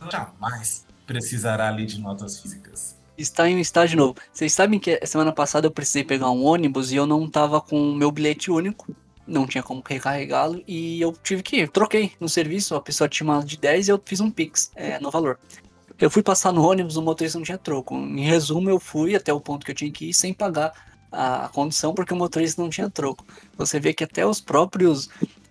ela 0.00 0.10
jamais 0.10 0.86
precisará 1.06 1.68
ali 1.68 1.86
de 1.86 2.00
notas 2.00 2.40
físicas. 2.40 2.96
Está 3.18 3.48
em 3.48 3.56
um 3.56 3.58
estágio 3.58 3.98
novo. 3.98 4.14
Vocês 4.32 4.52
sabem 4.52 4.78
que 4.78 5.04
semana 5.04 5.32
passada 5.32 5.66
eu 5.66 5.70
precisei 5.70 6.04
pegar 6.04 6.30
um 6.30 6.44
ônibus 6.44 6.92
e 6.92 6.96
eu 6.96 7.06
não 7.06 7.26
estava 7.26 7.60
com 7.60 7.90
o 7.90 7.94
meu 7.94 8.10
bilhete 8.10 8.50
único 8.50 8.94
não 9.30 9.46
tinha 9.46 9.62
como 9.62 9.82
recarregá-lo 9.86 10.62
e 10.66 11.00
eu 11.00 11.12
tive 11.12 11.42
que 11.42 11.56
ir. 11.58 11.68
Troquei 11.68 12.12
no 12.20 12.28
serviço, 12.28 12.74
a 12.74 12.80
pessoa 12.80 13.08
tinha 13.08 13.28
uma 13.28 13.42
de 13.44 13.56
10 13.56 13.88
e 13.88 13.90
eu 13.90 14.02
fiz 14.04 14.20
um 14.20 14.30
Pix 14.30 14.70
é, 14.74 14.98
no 14.98 15.10
valor. 15.10 15.38
Eu 15.98 16.10
fui 16.10 16.22
passar 16.22 16.52
no 16.52 16.62
ônibus, 16.62 16.96
o 16.96 17.02
motorista 17.02 17.38
não 17.38 17.44
tinha 17.44 17.58
troco. 17.58 17.94
Em 17.94 18.24
resumo, 18.24 18.68
eu 18.68 18.80
fui 18.80 19.14
até 19.14 19.32
o 19.32 19.40
ponto 19.40 19.64
que 19.64 19.70
eu 19.70 19.74
tinha 19.74 19.92
que 19.92 20.10
ir 20.10 20.14
sem 20.14 20.32
pagar 20.32 20.72
a, 21.12 21.48
condição 21.52 21.94
porque 21.94 22.12
o 22.12 22.16
motorista 22.16 22.60
não 22.60 22.70
tinha 22.70 22.90
troco. 22.90 23.24
Você 23.56 23.78
vê 23.78 23.92
que 23.92 24.04
até 24.04 24.26
os 24.26 24.40
próprios 24.40 25.08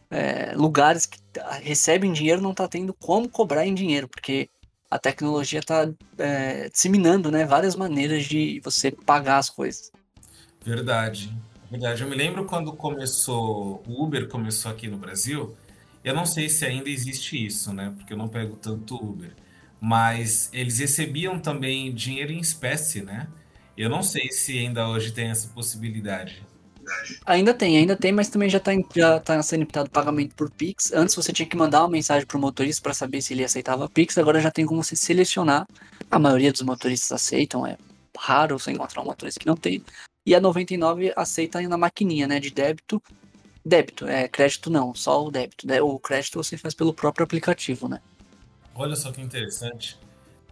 é, 0.10 0.54
lugares 0.56 1.06
que 1.06 1.20
recebem 1.62 2.12
dinheiro 2.12 2.42
não 2.42 2.54
tá 2.54 2.68
tendo 2.68 2.94
como 2.94 3.30
cobrar 3.30 3.66
em 3.66 3.74
dinheiro, 3.74 4.08
porque 4.08 4.50
a 4.90 4.98
tecnologia 4.98 5.60
está 5.60 5.88
é, 6.18 6.68
disseminando 6.70 7.30
né, 7.30 7.46
várias 7.46 7.76
maneiras 7.76 8.26
de 8.26 8.60
você 8.64 8.92
pagar 8.92 9.38
as 9.38 9.50
coisas. 9.50 9.92
Verdade. 10.66 11.32
Verdade. 11.70 12.04
Eu 12.04 12.10
me 12.10 12.16
lembro 12.16 12.46
quando 12.46 12.74
começou, 12.74 13.84
o 13.88 14.04
Uber 14.04 14.28
começou 14.28 14.72
aqui 14.72 14.88
no 14.88 14.98
Brasil. 14.98 15.56
Eu 16.04 16.16
não 16.16 16.26
sei 16.26 16.50
se 16.50 16.66
ainda 16.66 16.90
existe 16.90 17.46
isso, 17.46 17.74
né? 17.74 17.94
Porque 17.98 18.14
eu 18.14 18.18
não 18.18 18.28
pego 18.28 18.56
tanto 18.56 18.96
Uber 18.96 19.34
mas 19.80 20.50
eles 20.52 20.80
recebiam 20.80 21.40
também 21.40 21.94
dinheiro 21.94 22.32
em 22.32 22.40
espécie, 22.40 23.02
né? 23.02 23.28
Eu 23.78 23.90
não 23.90 24.04
sei 24.04 24.30
se 24.32 24.58
ainda 24.58 24.88
hoje 24.90 25.12
tem 25.12 25.30
essa 25.30 25.48
possibilidade. 25.50 26.46
Ainda 27.26 27.54
tem, 27.54 27.78
ainda 27.78 27.96
tem, 27.96 28.12
mas 28.12 28.30
também 28.30 28.50
já 28.50 28.58
está 28.58 28.72
já 28.96 29.20
tá 29.20 29.42
sendo 29.42 29.62
imputado 29.62 29.90
pagamento 29.90 30.36
por 30.36 30.50
Pix. 30.50 30.92
Antes 30.92 31.16
você 31.16 31.32
tinha 31.32 31.48
que 31.48 31.56
mandar 31.56 31.82
uma 31.82 31.90
mensagem 31.90 32.26
para 32.26 32.38
o 32.38 32.42
motorista 32.42 32.82
para 32.82 32.94
saber 32.94 33.22
se 33.22 33.34
ele 33.34 33.44
aceitava 33.44 33.88
Pix, 33.88 34.18
agora 34.18 34.42
já 34.42 34.52
tem 34.52 34.66
como 34.66 34.84
você 34.84 34.96
selecionar. 34.96 35.66
A 36.12 36.20
maioria 36.20 36.52
dos 36.52 36.64
motoristas 36.64 37.12
aceitam, 37.12 37.66
é 37.66 37.78
raro 38.18 38.60
você 38.60 38.72
encontrar 38.72 39.02
um 39.02 39.06
motorista 39.06 39.40
que 39.40 39.46
não 39.46 39.56
tem. 39.56 39.84
E 40.30 40.36
a 40.36 40.40
99 40.40 41.12
aceita 41.16 41.60
na 41.60 41.76
maquininha, 41.76 42.28
né, 42.28 42.40
de 42.40 42.52
débito. 42.52 43.02
Débito, 43.66 44.08
é 44.08 44.28
crédito 44.28 44.70
não, 44.70 44.94
só 44.94 45.26
o 45.26 45.32
débito. 45.32 45.66
Né? 45.66 45.82
O 45.82 45.98
crédito 45.98 46.36
você 46.36 46.56
faz 46.56 46.76
pelo 46.76 46.94
próprio 46.94 47.24
aplicativo, 47.24 47.88
né? 47.88 48.00
Olha 48.76 48.96
só 48.96 49.12
que 49.12 49.20
interessante. 49.22 49.98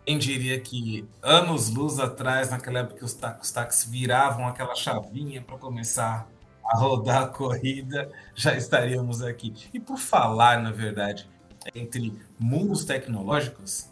Quem 0.04 0.18
diria 0.18 0.60
que 0.60 1.06
anos 1.22 1.70
luz 1.70 2.00
atrás, 2.00 2.50
naquela 2.50 2.80
época 2.80 2.98
que 2.98 3.06
os, 3.06 3.14
táxis 3.14 3.88
viravam 3.88 4.48
aquela 4.48 4.74
chavinha 4.74 5.44
para 5.44 5.60
começar 5.60 6.28
a 6.66 6.76
rodar 6.76 7.26
a 7.26 7.28
corrida, 7.28 8.12
já 8.34 8.58
estaríamos 8.58 9.22
aqui. 9.22 9.54
E 9.72 9.80
por 9.80 10.00
falar, 10.00 10.60
na 10.60 10.72
verdade, 10.72 11.30
entre 11.76 12.20
mundos 12.40 12.84
tecnológicos, 12.84 13.88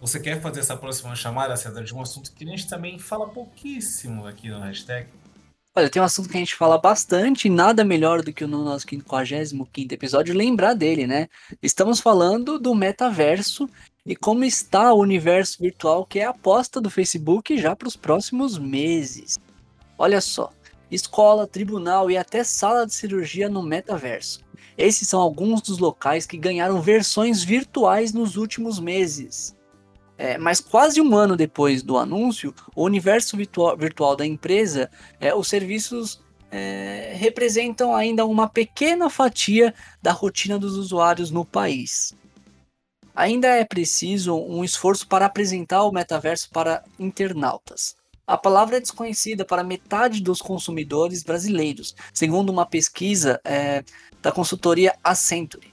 você 0.00 0.18
quer 0.18 0.40
fazer 0.40 0.60
essa 0.60 0.74
próxima 0.74 1.14
chamada, 1.14 1.54
César, 1.54 1.84
de 1.84 1.94
um 1.94 2.00
assunto 2.00 2.32
que 2.32 2.44
a 2.44 2.46
gente 2.46 2.66
também 2.66 2.98
fala 2.98 3.28
pouquíssimo 3.28 4.26
aqui 4.26 4.48
no 4.48 4.60
hashtag? 4.60 5.17
Olha, 5.78 5.88
tem 5.88 6.02
um 6.02 6.04
assunto 6.04 6.28
que 6.28 6.36
a 6.36 6.40
gente 6.40 6.56
fala 6.56 6.76
bastante, 6.76 7.48
nada 7.48 7.84
melhor 7.84 8.20
do 8.20 8.32
que 8.32 8.44
no 8.44 8.64
nosso 8.64 8.84
55 8.90 9.68
episódio 9.92 10.34
lembrar 10.34 10.74
dele, 10.74 11.06
né? 11.06 11.28
Estamos 11.62 12.00
falando 12.00 12.58
do 12.58 12.74
metaverso 12.74 13.70
e 14.04 14.16
como 14.16 14.42
está 14.42 14.92
o 14.92 14.98
universo 14.98 15.58
virtual, 15.60 16.04
que 16.04 16.18
é 16.18 16.24
a 16.24 16.30
aposta 16.30 16.80
do 16.80 16.90
Facebook 16.90 17.56
já 17.56 17.76
para 17.76 17.86
os 17.86 17.94
próximos 17.94 18.58
meses. 18.58 19.38
Olha 19.96 20.20
só, 20.20 20.52
escola, 20.90 21.46
tribunal 21.46 22.10
e 22.10 22.16
até 22.16 22.42
sala 22.42 22.84
de 22.84 22.92
cirurgia 22.92 23.48
no 23.48 23.62
metaverso. 23.62 24.40
Esses 24.76 25.06
são 25.06 25.20
alguns 25.20 25.62
dos 25.62 25.78
locais 25.78 26.26
que 26.26 26.36
ganharam 26.36 26.82
versões 26.82 27.44
virtuais 27.44 28.12
nos 28.12 28.36
últimos 28.36 28.80
meses. 28.80 29.54
É, 30.18 30.36
mas 30.36 30.58
quase 30.58 31.00
um 31.00 31.16
ano 31.16 31.36
depois 31.36 31.80
do 31.80 31.96
anúncio, 31.96 32.52
o 32.74 32.82
universo 32.82 33.36
virtual, 33.36 33.76
virtual 33.76 34.16
da 34.16 34.26
empresa, 34.26 34.90
é, 35.20 35.32
os 35.32 35.46
serviços 35.46 36.20
é, 36.50 37.14
representam 37.16 37.94
ainda 37.94 38.26
uma 38.26 38.48
pequena 38.48 39.08
fatia 39.08 39.72
da 40.02 40.10
rotina 40.10 40.58
dos 40.58 40.76
usuários 40.76 41.30
no 41.30 41.44
país. 41.44 42.12
Ainda 43.14 43.48
é 43.48 43.64
preciso 43.64 44.36
um 44.36 44.64
esforço 44.64 45.06
para 45.06 45.26
apresentar 45.26 45.84
o 45.84 45.92
metaverso 45.92 46.50
para 46.50 46.82
internautas. 46.98 47.94
A 48.26 48.36
palavra 48.36 48.76
é 48.76 48.80
desconhecida 48.80 49.44
para 49.44 49.64
metade 49.64 50.20
dos 50.20 50.42
consumidores 50.42 51.22
brasileiros, 51.22 51.94
segundo 52.12 52.50
uma 52.50 52.66
pesquisa 52.66 53.40
é, 53.44 53.82
da 54.20 54.30
consultoria 54.30 54.94
Accenture. 55.02 55.67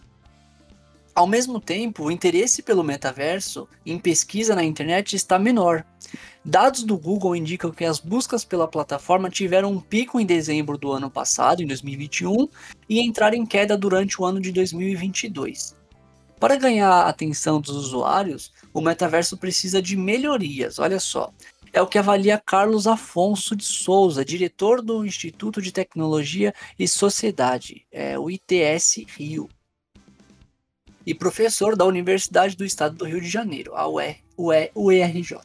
Ao 1.16 1.26
mesmo 1.26 1.62
tempo, 1.62 2.04
o 2.04 2.12
interesse 2.12 2.62
pelo 2.62 2.84
metaverso 2.84 3.70
em 3.86 3.98
pesquisa 3.98 4.54
na 4.54 4.66
internet 4.66 5.16
está 5.16 5.40
menor. 5.40 5.86
Dados 6.44 6.84
do 6.84 6.98
Google 6.98 7.38
indicam 7.38 7.72
que 7.72 7.86
as 7.86 8.02
buscas 8.02 8.44
pela 8.44 8.68
plataforma 8.68 9.30
tiveram 9.30 9.72
um 9.72 9.80
pico 9.80 10.20
em 10.20 10.26
dezembro 10.26 10.78
do 10.78 10.92
ano 10.92 11.10
passado, 11.10 11.64
em 11.64 11.68
2021, 11.68 12.50
e 12.90 13.00
entraram 13.00 13.38
em 13.38 13.46
queda 13.46 13.78
durante 13.78 14.22
o 14.22 14.26
ano 14.26 14.42
de 14.42 14.52
2022. 14.52 15.74
Para 16.38 16.58
ganhar 16.58 16.92
a 16.92 17.08
atenção 17.08 17.62
dos 17.62 17.78
usuários, 17.78 18.52
o 18.74 18.82
metaverso 18.82 19.38
precisa 19.38 19.82
de 19.82 19.96
melhorias. 19.96 20.80
Olha 20.80 21.00
só, 21.00 21.32
é 21.72 21.82
o 21.82 21.88
que 21.88 21.98
avalia 21.98 22.44
Carlos 22.46 22.88
Afonso 22.88 23.56
de 23.56 23.64
Souza, 23.64 24.26
diretor 24.26 24.82
do 24.82 25.06
Instituto 25.06 25.62
de 25.62 25.72
Tecnologia 25.72 26.54
e 26.78 26.90
Sociedade, 26.90 27.88
é, 27.90 28.20
o 28.20 28.30
ITS 28.30 29.06
Rio 29.16 29.48
e 31.06 31.14
professor 31.14 31.76
da 31.76 31.86
Universidade 31.86 32.56
do 32.56 32.66
Estado 32.66 32.96
do 32.96 33.06
Rio 33.06 33.22
de 33.22 33.30
Janeiro, 33.30 33.76
a 33.76 33.88
UE, 33.88 34.16
UE, 34.38 34.72
UERJ. 34.76 35.38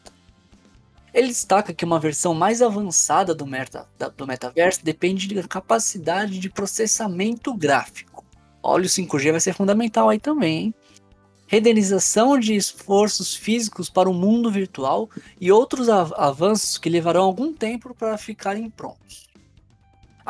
Ele 1.13 1.29
destaca 1.29 1.75
que 1.75 1.85
uma 1.85 1.99
versão 1.99 2.33
mais 2.33 2.63
avançada 2.63 3.35
do, 3.35 3.45
meta, 3.45 3.87
do 4.17 4.27
metaverso 4.27 4.85
depende 4.85 5.33
da 5.35 5.43
capacidade 5.43 6.39
de 6.39 6.49
processamento 6.49 7.53
gráfico. 7.53 8.25
Olha, 8.63 8.87
o 8.87 8.89
5G 8.89 9.33
vai 9.33 9.41
ser 9.41 9.55
fundamental 9.55 10.09
aí 10.09 10.19
também, 10.19 10.59
hein? 10.59 10.75
Renderização 11.47 12.39
de 12.39 12.55
esforços 12.55 13.35
físicos 13.35 13.91
para 13.91 14.09
o 14.09 14.15
mundo 14.15 14.53
virtual 14.53 15.11
e 15.41 15.51
outros 15.51 15.89
avanços 15.89 16.79
que 16.79 16.89
levarão 16.89 17.25
algum 17.25 17.53
tempo 17.53 17.93
para 17.93 18.17
ficarem 18.17 18.71
prontos. 18.71 19.30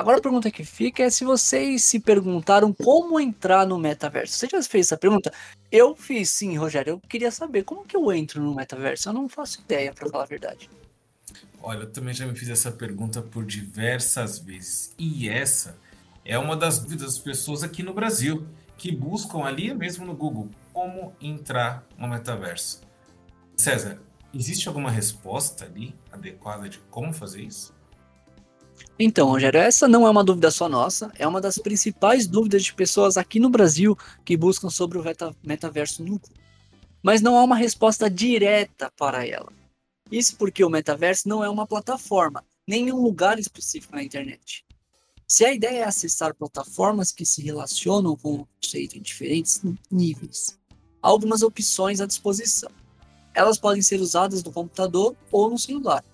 Agora 0.01 0.17
a 0.17 0.23
pergunta 0.23 0.51
que 0.51 0.65
fica 0.65 1.03
é 1.03 1.11
se 1.11 1.27
vocês 1.27 1.85
se 1.85 2.01
perguntaram 2.01 2.73
como 2.73 3.21
entrar 3.21 3.67
no 3.67 3.79
metaverso. 3.79 4.33
Você 4.33 4.49
já 4.49 4.63
fez 4.63 4.87
essa 4.87 4.97
pergunta? 4.97 5.31
Eu 5.71 5.95
fiz 5.95 6.31
sim, 6.31 6.57
Rogério. 6.57 6.93
Eu 6.93 7.01
queria 7.01 7.31
saber 7.31 7.65
como 7.65 7.85
que 7.85 7.95
eu 7.95 8.11
entro 8.11 8.43
no 8.43 8.55
metaverso. 8.55 9.11
Eu 9.11 9.13
não 9.13 9.29
faço 9.29 9.61
ideia, 9.61 9.93
para 9.93 10.09
falar 10.09 10.25
a 10.25 10.27
verdade. 10.27 10.71
Olha, 11.63 11.81
eu 11.81 11.93
também 11.93 12.15
já 12.15 12.27
me 12.27 12.35
fiz 12.35 12.49
essa 12.49 12.73
pergunta 12.73 13.21
por 13.21 13.45
diversas 13.45 14.39
vezes. 14.39 14.95
E 14.99 15.29
essa 15.29 15.79
é 16.25 16.39
uma 16.39 16.57
das 16.57 16.79
dúvidas 16.79 17.17
das 17.17 17.19
pessoas 17.19 17.63
aqui 17.63 17.83
no 17.83 17.93
Brasil, 17.93 18.47
que 18.79 18.91
buscam 18.91 19.45
ali 19.45 19.75
mesmo 19.75 20.07
no 20.07 20.15
Google 20.15 20.49
como 20.73 21.15
entrar 21.21 21.87
no 21.99 22.09
metaverso. 22.09 22.81
César, 23.55 24.01
existe 24.33 24.67
alguma 24.67 24.91
resposta 24.91 25.67
ali 25.67 25.95
adequada 26.11 26.71
de 26.71 26.79
como 26.91 27.13
fazer 27.13 27.43
isso? 27.43 27.79
Então, 28.99 29.29
Rogério, 29.29 29.59
essa 29.59 29.89
não 29.89 30.07
é 30.07 30.11
uma 30.11 30.23
dúvida 30.23 30.51
só 30.51 30.69
nossa, 30.69 31.11
é 31.19 31.27
uma 31.27 31.41
das 31.41 31.57
principais 31.57 32.27
dúvidas 32.27 32.65
de 32.65 32.75
pessoas 32.75 33.17
aqui 33.17 33.41
no 33.41 33.49
Brasil 33.49 33.97
que 34.25 34.37
buscam 34.37 34.69
sobre 34.69 34.99
o 34.99 35.05
metaverso 35.43 36.03
no 36.03 36.11
Google. 36.11 36.31
Mas 37.03 37.23
não 37.23 37.39
há 37.39 37.43
uma 37.43 37.57
resposta 37.57 38.11
direta 38.11 38.93
para 38.99 39.27
ela. 39.27 39.51
Isso 40.11 40.37
porque 40.37 40.63
o 40.63 40.69
metaverso 40.69 41.29
não 41.29 41.43
é 41.43 41.49
uma 41.49 41.67
plataforma, 41.67 42.45
nem 42.69 42.93
um 42.93 43.01
lugar 43.01 43.39
específico 43.39 43.95
na 43.95 44.03
internet. 44.03 44.67
Se 45.27 45.45
a 45.45 45.55
ideia 45.55 45.79
é 45.79 45.85
acessar 45.85 46.35
plataformas 46.35 47.11
que 47.11 47.25
se 47.25 47.41
relacionam 47.41 48.17
com 48.17 48.35
o 48.35 48.49
conceito 48.61 48.99
em 48.99 49.01
diferentes 49.01 49.63
níveis, 49.91 50.59
há 51.03 51.09
algumas 51.09 51.43
opções 51.43 52.01
à 52.01 52.07
disposição. 52.07 52.71
Elas 53.33 53.57
podem 53.57 53.81
ser 53.81 54.01
usadas 54.01 54.43
no 54.43 54.53
computador 54.53 55.17
ou 55.31 55.49
no 55.49 55.59
celular 55.59 56.05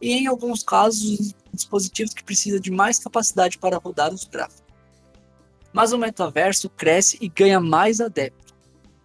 e 0.00 0.12
em 0.12 0.26
alguns 0.26 0.62
casos 0.62 1.34
dispositivos 1.52 2.14
que 2.14 2.24
precisam 2.24 2.60
de 2.60 2.70
mais 2.70 2.98
capacidade 2.98 3.58
para 3.58 3.78
rodar 3.78 4.12
os 4.12 4.24
gráficos. 4.24 4.62
Mas 5.72 5.92
o 5.92 5.98
metaverso 5.98 6.68
cresce 6.70 7.18
e 7.20 7.28
ganha 7.28 7.60
mais 7.60 8.00
adeptos. 8.00 8.54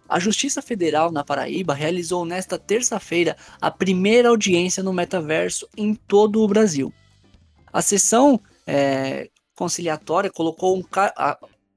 A 0.08 0.18
Justiça 0.18 0.60
Federal 0.60 1.10
na 1.10 1.24
Paraíba 1.24 1.74
realizou 1.74 2.24
nesta 2.24 2.58
terça-feira 2.58 3.36
a 3.60 3.70
primeira 3.70 4.28
audiência 4.28 4.82
no 4.82 4.92
metaverso 4.92 5.68
em 5.76 5.94
todo 5.94 6.42
o 6.42 6.48
Brasil. 6.48 6.92
A 7.72 7.80
sessão 7.82 8.40
é, 8.66 9.30
conciliatória 9.54 10.30
colocou 10.30 10.76
um, 10.76 10.84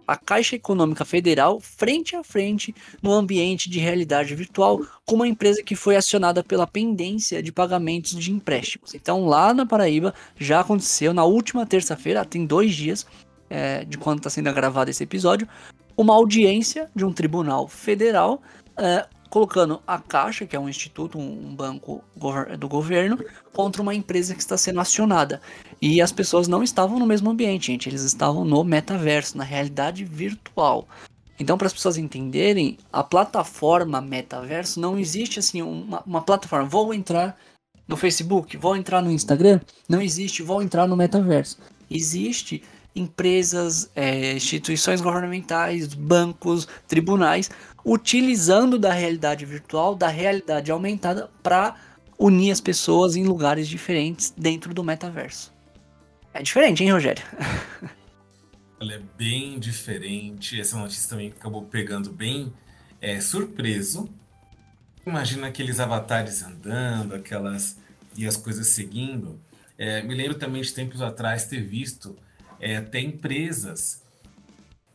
a, 0.08 0.16
Caixa 0.16 0.56
Econômica 0.56 1.04
Federal 1.04 1.60
frente 1.60 2.16
a 2.16 2.24
frente 2.24 2.74
no 3.02 3.12
ambiente 3.12 3.70
de 3.70 3.80
realidade 3.80 4.34
virtual 4.34 4.82
com 5.06 5.16
uma 5.16 5.28
empresa 5.28 5.62
que 5.62 5.76
foi 5.76 5.96
acionada 5.96 6.44
pela 6.44 6.66
pendência 6.66 7.44
de 7.44 7.52
pagamentos 7.52 8.16
de 8.16 8.32
empréstimos. 8.32 8.94
Então, 8.96 9.26
lá 9.26 9.54
na 9.54 9.66
Paraíba, 9.66 10.14
já 10.40 10.62
aconteceu 10.62 11.14
na 11.14 11.24
última 11.24 11.66
terça-feira, 11.66 12.26
tem 12.26 12.46
dois 12.46 12.74
dias 12.74 13.06
é, 13.50 13.86
de 13.86 13.98
quando 13.98 14.20
está 14.20 14.30
sendo 14.30 14.52
gravado 14.54 14.90
esse 14.90 15.04
episódio, 15.04 15.48
uma 15.96 16.14
audiência 16.14 16.90
de 16.96 17.04
um 17.04 17.12
tribunal 17.12 17.68
federal 17.68 18.42
é, 18.78 19.08
colocando 19.30 19.82
a 19.86 20.00
Caixa, 20.00 20.46
que 20.46 20.56
é 20.56 20.60
um 20.60 20.70
instituto, 20.70 21.18
um 21.18 21.56
banco 21.56 22.04
do 22.58 22.68
governo, 22.68 23.20
contra 23.54 23.82
uma 23.82 23.94
empresa 23.94 24.34
que 24.34 24.40
está 24.40 24.58
sendo 24.58 24.80
acionada. 24.80 25.42
E 25.82 26.02
as 26.02 26.12
pessoas 26.12 26.48
não 26.48 26.64
estavam 26.64 26.98
no 26.98 27.06
mesmo 27.06 27.30
ambiente, 27.30 27.68
gente, 27.68 27.88
eles 27.88 28.02
estavam 28.02 28.44
no 28.44 28.64
metaverso, 28.64 29.38
na 29.38 29.44
realidade 29.44 30.04
virtual. 30.04 30.88
Então, 31.40 31.58
para 31.58 31.68
as 31.68 31.74
pessoas 31.74 31.98
entenderem, 31.98 32.78
a 32.92 33.04
plataforma 33.04 34.02
metaverso 34.02 34.80
não 34.80 34.98
existe 34.98 35.38
assim 35.40 35.62
uma, 35.62 36.02
uma 36.06 36.22
plataforma. 36.22 36.68
Vou 36.68 36.94
entrar 36.94 37.38
no 37.88 37.96
Facebook, 37.96 38.58
vou 38.58 38.76
entrar 38.76 39.02
no 39.02 39.12
Instagram, 39.12 39.60
não 39.88 40.02
existe. 40.02 40.42
Vou 40.42 40.62
entrar 40.62 40.88
no 40.88 40.98
metaverso. 40.98 41.58
Existe 41.90 42.64
empresas, 42.96 43.92
é, 43.96 44.34
instituições 44.34 45.00
governamentais, 45.00 45.94
bancos, 45.94 46.68
tribunais, 46.88 47.52
utilizando 47.86 48.80
da 48.80 48.92
realidade 48.92 49.46
virtual, 49.46 49.94
da 49.94 50.08
realidade 50.08 50.72
aumentada, 50.72 51.30
para 51.44 51.76
unir 52.18 52.52
as 52.52 52.60
pessoas 52.60 53.16
em 53.16 53.24
lugares 53.24 53.68
diferentes 53.68 54.34
dentro 54.36 54.74
do 54.74 54.84
metaverso. 54.84 55.54
É 56.38 56.44
diferente, 56.44 56.84
hein, 56.84 56.92
Rogério? 56.92 57.24
Ela 58.80 58.94
é 58.94 59.02
bem 59.18 59.58
diferente. 59.58 60.62
Essa 60.62 60.78
notícia 60.78 61.10
também 61.10 61.30
acabou 61.30 61.64
pegando 61.64 62.12
bem 62.12 62.54
é, 63.02 63.20
surpreso. 63.20 64.08
Imagina 65.04 65.48
aqueles 65.48 65.80
avatares 65.80 66.44
andando, 66.44 67.16
aquelas 67.16 67.80
e 68.16 68.28
as 68.28 68.38
coisas 68.38 68.68
seguindo. 68.68 69.42
É, 69.80 70.04
me 70.04 70.14
lembro 70.14 70.36
também 70.36 70.62
de 70.62 70.72
tempos 70.72 71.02
atrás 71.02 71.46
ter 71.46 71.64
visto 71.64 72.16
é, 72.60 72.78
até 72.78 73.00
empresas 73.00 74.04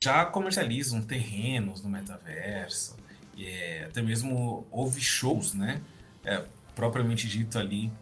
já 0.00 0.24
comercializam 0.24 1.02
terrenos 1.02 1.82
no 1.82 1.88
metaverso, 1.88 2.96
é, 3.36 3.86
até 3.88 4.00
mesmo 4.00 4.64
houve 4.70 5.00
shows, 5.00 5.54
né? 5.54 5.80
É, 6.24 6.44
propriamente 6.76 7.26
dito 7.26 7.58
ali 7.58 7.92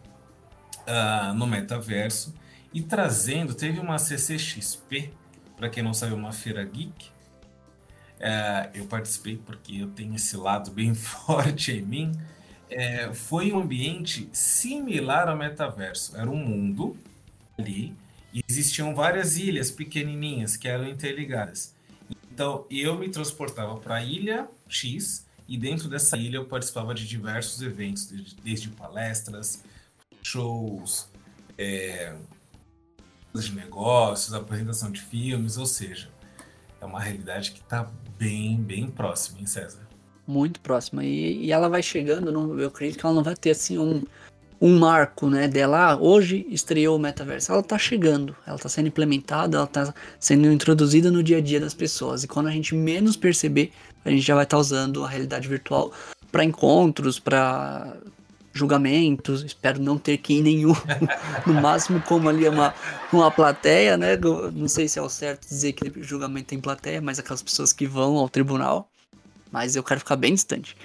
uh, 0.87 1.33
no 1.33 1.47
metaverso, 1.47 2.33
e 2.73 2.81
trazendo, 2.81 3.53
teve 3.53 3.79
uma 3.79 3.99
CCXP, 3.99 5.11
para 5.57 5.69
quem 5.69 5.83
não 5.83 5.93
sabe, 5.93 6.13
uma 6.13 6.31
feira 6.31 6.63
geek. 6.63 7.09
É, 8.19 8.69
eu 8.73 8.85
participei 8.85 9.37
porque 9.37 9.77
eu 9.77 9.89
tenho 9.89 10.15
esse 10.15 10.37
lado 10.37 10.69
bem 10.71 10.93
forte 10.93 11.71
em 11.71 11.81
mim. 11.81 12.11
É, 12.69 13.13
foi 13.13 13.51
um 13.51 13.59
ambiente 13.59 14.29
similar 14.31 15.27
ao 15.27 15.35
metaverso. 15.35 16.15
Era 16.15 16.29
um 16.29 16.37
mundo 16.37 16.95
ali 17.57 17.93
e 18.33 18.41
existiam 18.47 18.95
várias 18.95 19.37
ilhas 19.37 19.69
pequenininhas 19.69 20.55
que 20.55 20.67
eram 20.67 20.87
interligadas. 20.87 21.75
Então 22.31 22.65
eu 22.69 22.97
me 22.97 23.09
transportava 23.09 23.75
para 23.77 23.95
a 23.95 24.03
ilha 24.03 24.47
X 24.67 25.27
e 25.47 25.57
dentro 25.57 25.89
dessa 25.89 26.15
ilha 26.15 26.37
eu 26.37 26.45
participava 26.45 26.93
de 26.93 27.05
diversos 27.05 27.61
eventos, 27.61 28.05
desde 28.41 28.69
palestras, 28.69 29.63
shows, 30.23 31.09
é, 31.57 32.15
de 33.33 33.55
negócios, 33.55 34.33
apresentação 34.33 34.91
de 34.91 35.01
filmes, 35.01 35.57
ou 35.57 35.65
seja, 35.65 36.09
é 36.79 36.85
uma 36.85 36.99
realidade 36.99 37.51
que 37.51 37.59
está 37.59 37.89
bem, 38.17 38.57
bem 38.57 38.87
próxima, 38.87 39.39
hein, 39.39 39.45
César? 39.45 39.87
Muito 40.27 40.59
próxima. 40.59 41.03
E, 41.03 41.45
e 41.45 41.51
ela 41.51 41.69
vai 41.69 41.81
chegando, 41.81 42.31
não, 42.31 42.59
eu 42.59 42.67
acredito 42.67 42.99
que 42.99 43.05
ela 43.05 43.15
não 43.15 43.23
vai 43.23 43.35
ter 43.35 43.51
assim 43.51 43.77
um 43.77 44.03
um 44.61 44.77
marco, 44.77 45.27
né, 45.27 45.47
dela, 45.47 45.93
ah, 45.93 45.97
hoje 45.97 46.45
estreou 46.47 46.95
o 46.95 46.99
metaverso. 46.99 47.51
Ela 47.51 47.61
está 47.61 47.79
chegando, 47.79 48.35
ela 48.45 48.57
está 48.57 48.69
sendo 48.69 48.89
implementada, 48.89 49.57
ela 49.57 49.65
está 49.65 49.91
sendo 50.19 50.51
introduzida 50.51 51.09
no 51.09 51.23
dia 51.23 51.37
a 51.37 51.41
dia 51.41 51.59
das 51.59 51.73
pessoas. 51.73 52.23
E 52.23 52.27
quando 52.27 52.45
a 52.45 52.51
gente 52.51 52.75
menos 52.75 53.17
perceber, 53.17 53.71
a 54.05 54.11
gente 54.11 54.21
já 54.21 54.35
vai 54.35 54.43
estar 54.43 54.57
tá 54.57 54.61
usando 54.61 55.03
a 55.03 55.09
realidade 55.09 55.47
virtual 55.47 55.91
para 56.31 56.43
encontros, 56.43 57.19
para 57.19 57.97
julgamentos. 58.53 59.43
Espero 59.43 59.81
não 59.81 59.97
ter 59.97 60.17
que 60.17 60.33
ir 60.33 60.41
nenhum. 60.41 60.73
no 61.45 61.53
máximo, 61.53 62.01
como 62.01 62.29
ali 62.29 62.45
é 62.45 62.49
uma, 62.49 62.73
uma 63.11 63.31
plateia, 63.31 63.97
né? 63.97 64.17
Não 64.53 64.67
sei 64.67 64.87
se 64.87 64.99
é 64.99 65.01
o 65.01 65.09
certo 65.09 65.47
dizer 65.47 65.73
que 65.73 66.03
julgamento 66.03 66.47
tem 66.47 66.59
plateia, 66.59 67.01
mas 67.01 67.19
aquelas 67.19 67.41
pessoas 67.41 67.73
que 67.73 67.87
vão 67.87 68.17
ao 68.17 68.29
tribunal. 68.29 68.89
Mas 69.51 69.75
eu 69.75 69.83
quero 69.83 69.99
ficar 69.99 70.15
bem 70.15 70.33
distante. 70.33 70.75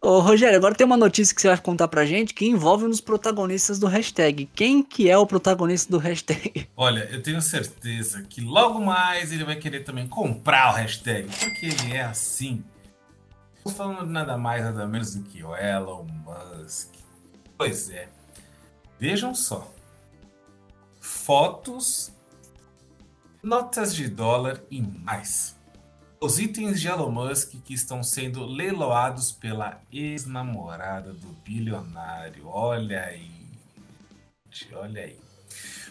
Ô, 0.00 0.20
Rogério, 0.20 0.56
agora 0.56 0.76
tem 0.76 0.86
uma 0.86 0.96
notícia 0.96 1.34
que 1.34 1.40
você 1.40 1.48
vai 1.48 1.58
contar 1.58 1.88
pra 1.88 2.06
gente 2.06 2.32
que 2.32 2.46
envolve 2.46 2.84
um 2.84 2.88
dos 2.88 3.00
protagonistas 3.00 3.80
do 3.80 3.88
hashtag. 3.88 4.48
Quem 4.54 4.80
que 4.80 5.10
é 5.10 5.18
o 5.18 5.26
protagonista 5.26 5.90
do 5.90 5.98
hashtag? 5.98 6.68
Olha, 6.76 7.08
eu 7.10 7.20
tenho 7.20 7.42
certeza 7.42 8.22
que 8.22 8.40
logo 8.40 8.80
mais 8.80 9.32
ele 9.32 9.42
vai 9.44 9.56
querer 9.56 9.80
também 9.80 10.06
comprar 10.06 10.72
o 10.72 10.76
hashtag, 10.76 11.28
porque 11.28 11.66
ele 11.66 11.96
é 11.96 12.02
assim. 12.02 12.62
Falando 13.68 14.06
de 14.06 14.12
nada 14.12 14.36
mais, 14.36 14.64
nada 14.64 14.86
menos 14.86 15.14
do 15.14 15.22
que 15.22 15.42
o 15.42 15.54
Elon 15.56 16.04
Musk. 16.04 16.94
Pois 17.56 17.90
é. 17.90 18.08
Vejam 18.98 19.34
só. 19.34 19.70
Fotos, 21.00 22.12
notas 23.42 23.94
de 23.94 24.08
dólar 24.08 24.60
e 24.70 24.82
mais 24.82 25.58
os 26.20 26.38
itens 26.38 26.80
de 26.80 26.88
Elon 26.88 27.10
Musk 27.10 27.54
que 27.64 27.72
estão 27.72 28.02
sendo 28.02 28.44
leiloados 28.44 29.30
pela 29.30 29.80
ex-namorada 29.92 31.12
do 31.12 31.28
bilionário. 31.44 32.48
Olha 32.48 33.04
aí. 33.04 33.30
Olha 34.72 35.02
aí. 35.02 35.18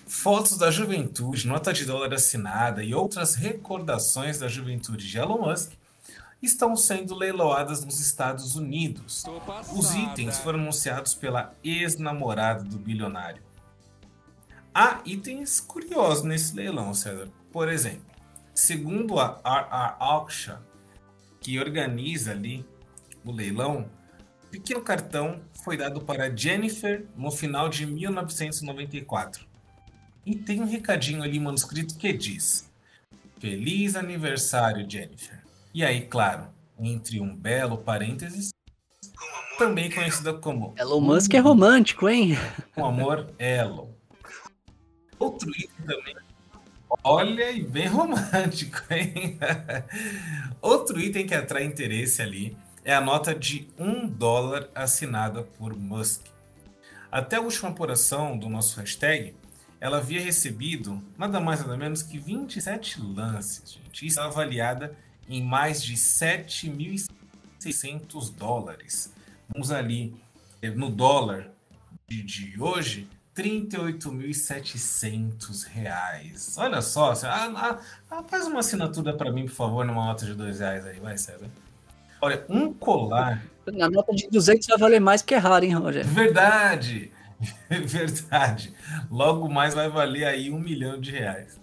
Fotos 0.05 0.57
da 0.57 0.69
juventude, 0.69 1.47
nota 1.47 1.71
de 1.71 1.85
dólar 1.85 2.13
assinada 2.13 2.83
e 2.83 2.93
outras 2.93 3.35
recordações 3.35 4.39
da 4.39 4.47
juventude 4.47 5.07
de 5.07 5.17
Elon 5.17 5.37
Musk 5.37 5.71
estão 6.41 6.75
sendo 6.75 7.15
leiloadas 7.15 7.83
nos 7.83 7.99
Estados 7.99 8.55
Unidos. 8.55 9.23
Os 9.75 9.93
itens 9.93 10.37
foram 10.37 10.59
anunciados 10.59 11.13
pela 11.13 11.53
ex-namorada 11.63 12.63
do 12.63 12.77
bilionário. 12.77 13.41
Há 14.73 15.01
itens 15.05 15.59
curiosos 15.59 16.23
nesse 16.23 16.55
leilão, 16.55 16.93
César. 16.93 17.29
Por 17.51 17.67
exemplo, 17.67 18.07
Segundo 18.57 19.19
a 19.19 19.39
RR 19.45 19.97
Auction, 19.99 20.57
que 21.39 21.59
organiza 21.59 22.31
ali 22.31 22.65
o 23.23 23.31
leilão, 23.31 23.87
o 24.43 24.47
pequeno 24.47 24.81
cartão 24.81 25.41
foi 25.63 25.77
dado 25.77 26.01
para 26.01 26.35
Jennifer 26.35 27.05
no 27.15 27.29
final 27.29 27.69
de 27.69 27.85
1994. 27.85 29.45
E 30.25 30.35
tem 30.35 30.59
um 30.59 30.65
recadinho 30.65 31.21
ali 31.21 31.39
manuscrito 31.39 31.99
que 31.99 32.11
diz: 32.11 32.67
Feliz 33.39 33.95
aniversário, 33.95 34.89
Jennifer. 34.89 35.43
E 35.73 35.83
aí, 35.83 36.01
claro, 36.01 36.47
entre 36.79 37.19
um 37.19 37.35
belo 37.35 37.77
parênteses, 37.77 38.51
também 39.57 39.91
conhecida 39.91 40.33
como 40.33 40.73
Elon 40.77 41.01
Musk 41.01 41.33
é 41.33 41.39
romântico, 41.39 42.07
hein? 42.07 42.37
Com 42.75 42.85
amor, 42.85 43.29
Elon. 43.39 43.89
Outro 45.19 45.49
item 45.49 45.85
também 45.85 46.15
Olha, 47.03 47.51
e 47.51 47.63
bem 47.63 47.87
romântico, 47.87 48.81
hein? 48.89 49.37
Outro 50.61 50.99
item 50.99 51.25
que 51.25 51.35
atrai 51.35 51.63
interesse 51.63 52.21
ali 52.21 52.57
é 52.83 52.93
a 52.93 53.01
nota 53.01 53.35
de 53.35 53.67
um 53.77 54.07
dólar 54.07 54.69
assinada 54.73 55.43
por 55.43 55.75
Musk. 55.75 56.21
Até 57.11 57.37
a 57.37 57.41
última 57.41 57.69
apuração 57.69 58.37
do 58.37 58.49
nosso 58.49 58.79
hashtag, 58.79 59.35
ela 59.79 59.97
havia 59.97 60.21
recebido 60.21 61.03
nada 61.17 61.39
mais 61.39 61.61
nada 61.61 61.77
menos 61.77 62.01
que 62.01 62.17
27 62.17 63.01
lances, 63.01 63.73
gente. 63.73 64.05
Isso 64.05 64.19
é 64.19 64.23
avaliada 64.23 64.95
em 65.27 65.43
mais 65.43 65.83
de 65.83 65.95
7.600 65.95 68.33
dólares. 68.35 69.11
Vamos 69.53 69.71
ali 69.71 70.15
eh, 70.61 70.69
no 70.69 70.89
dólar 70.89 71.51
de, 72.07 72.23
de 72.23 72.61
hoje, 72.61 73.09
38.700 73.35 75.65
reais. 75.67 76.55
Olha 76.57 76.81
só, 76.81 77.11
ah, 77.23 77.51
ah, 77.55 77.77
ah, 78.09 78.23
faz 78.23 78.47
uma 78.47 78.61
assinatura 78.61 79.13
para 79.13 79.31
mim, 79.31 79.45
por 79.45 79.53
favor, 79.53 79.85
numa 79.85 80.05
nota 80.05 80.25
de 80.25 80.33
dois 80.33 80.59
reais 80.59 80.83
aí, 80.85 80.99
vai, 80.99 81.17
César. 81.17 81.47
Olha, 82.19 82.43
um 82.49 82.73
colar... 82.73 83.45
Na 83.67 83.87
nota 83.89 84.15
de 84.15 84.27
200 84.29 84.65
vai 84.67 84.77
valer 84.77 85.01
mais 85.01 85.21
que 85.21 85.35
é 85.35 85.37
raro, 85.37 85.65
hein, 85.65 85.73
Rogério? 85.73 86.09
Verdade, 86.09 87.11
verdade. 87.69 88.73
Logo 89.11 89.49
mais 89.49 89.73
vai 89.73 89.89
valer 89.89 90.23
aí 90.23 90.49
um 90.49 90.57
milhão 90.57 90.97
de 90.99 91.11
reais. 91.11 91.59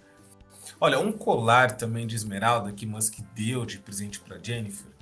Olha, 0.84 1.00
um 1.00 1.10
colar 1.10 1.78
também 1.78 2.06
de 2.06 2.14
esmeralda 2.14 2.70
que 2.70 2.84
Musk 2.84 3.20
deu 3.34 3.64
de 3.64 3.78
presente 3.78 4.20
para 4.20 4.38
Jennifer 4.38 4.92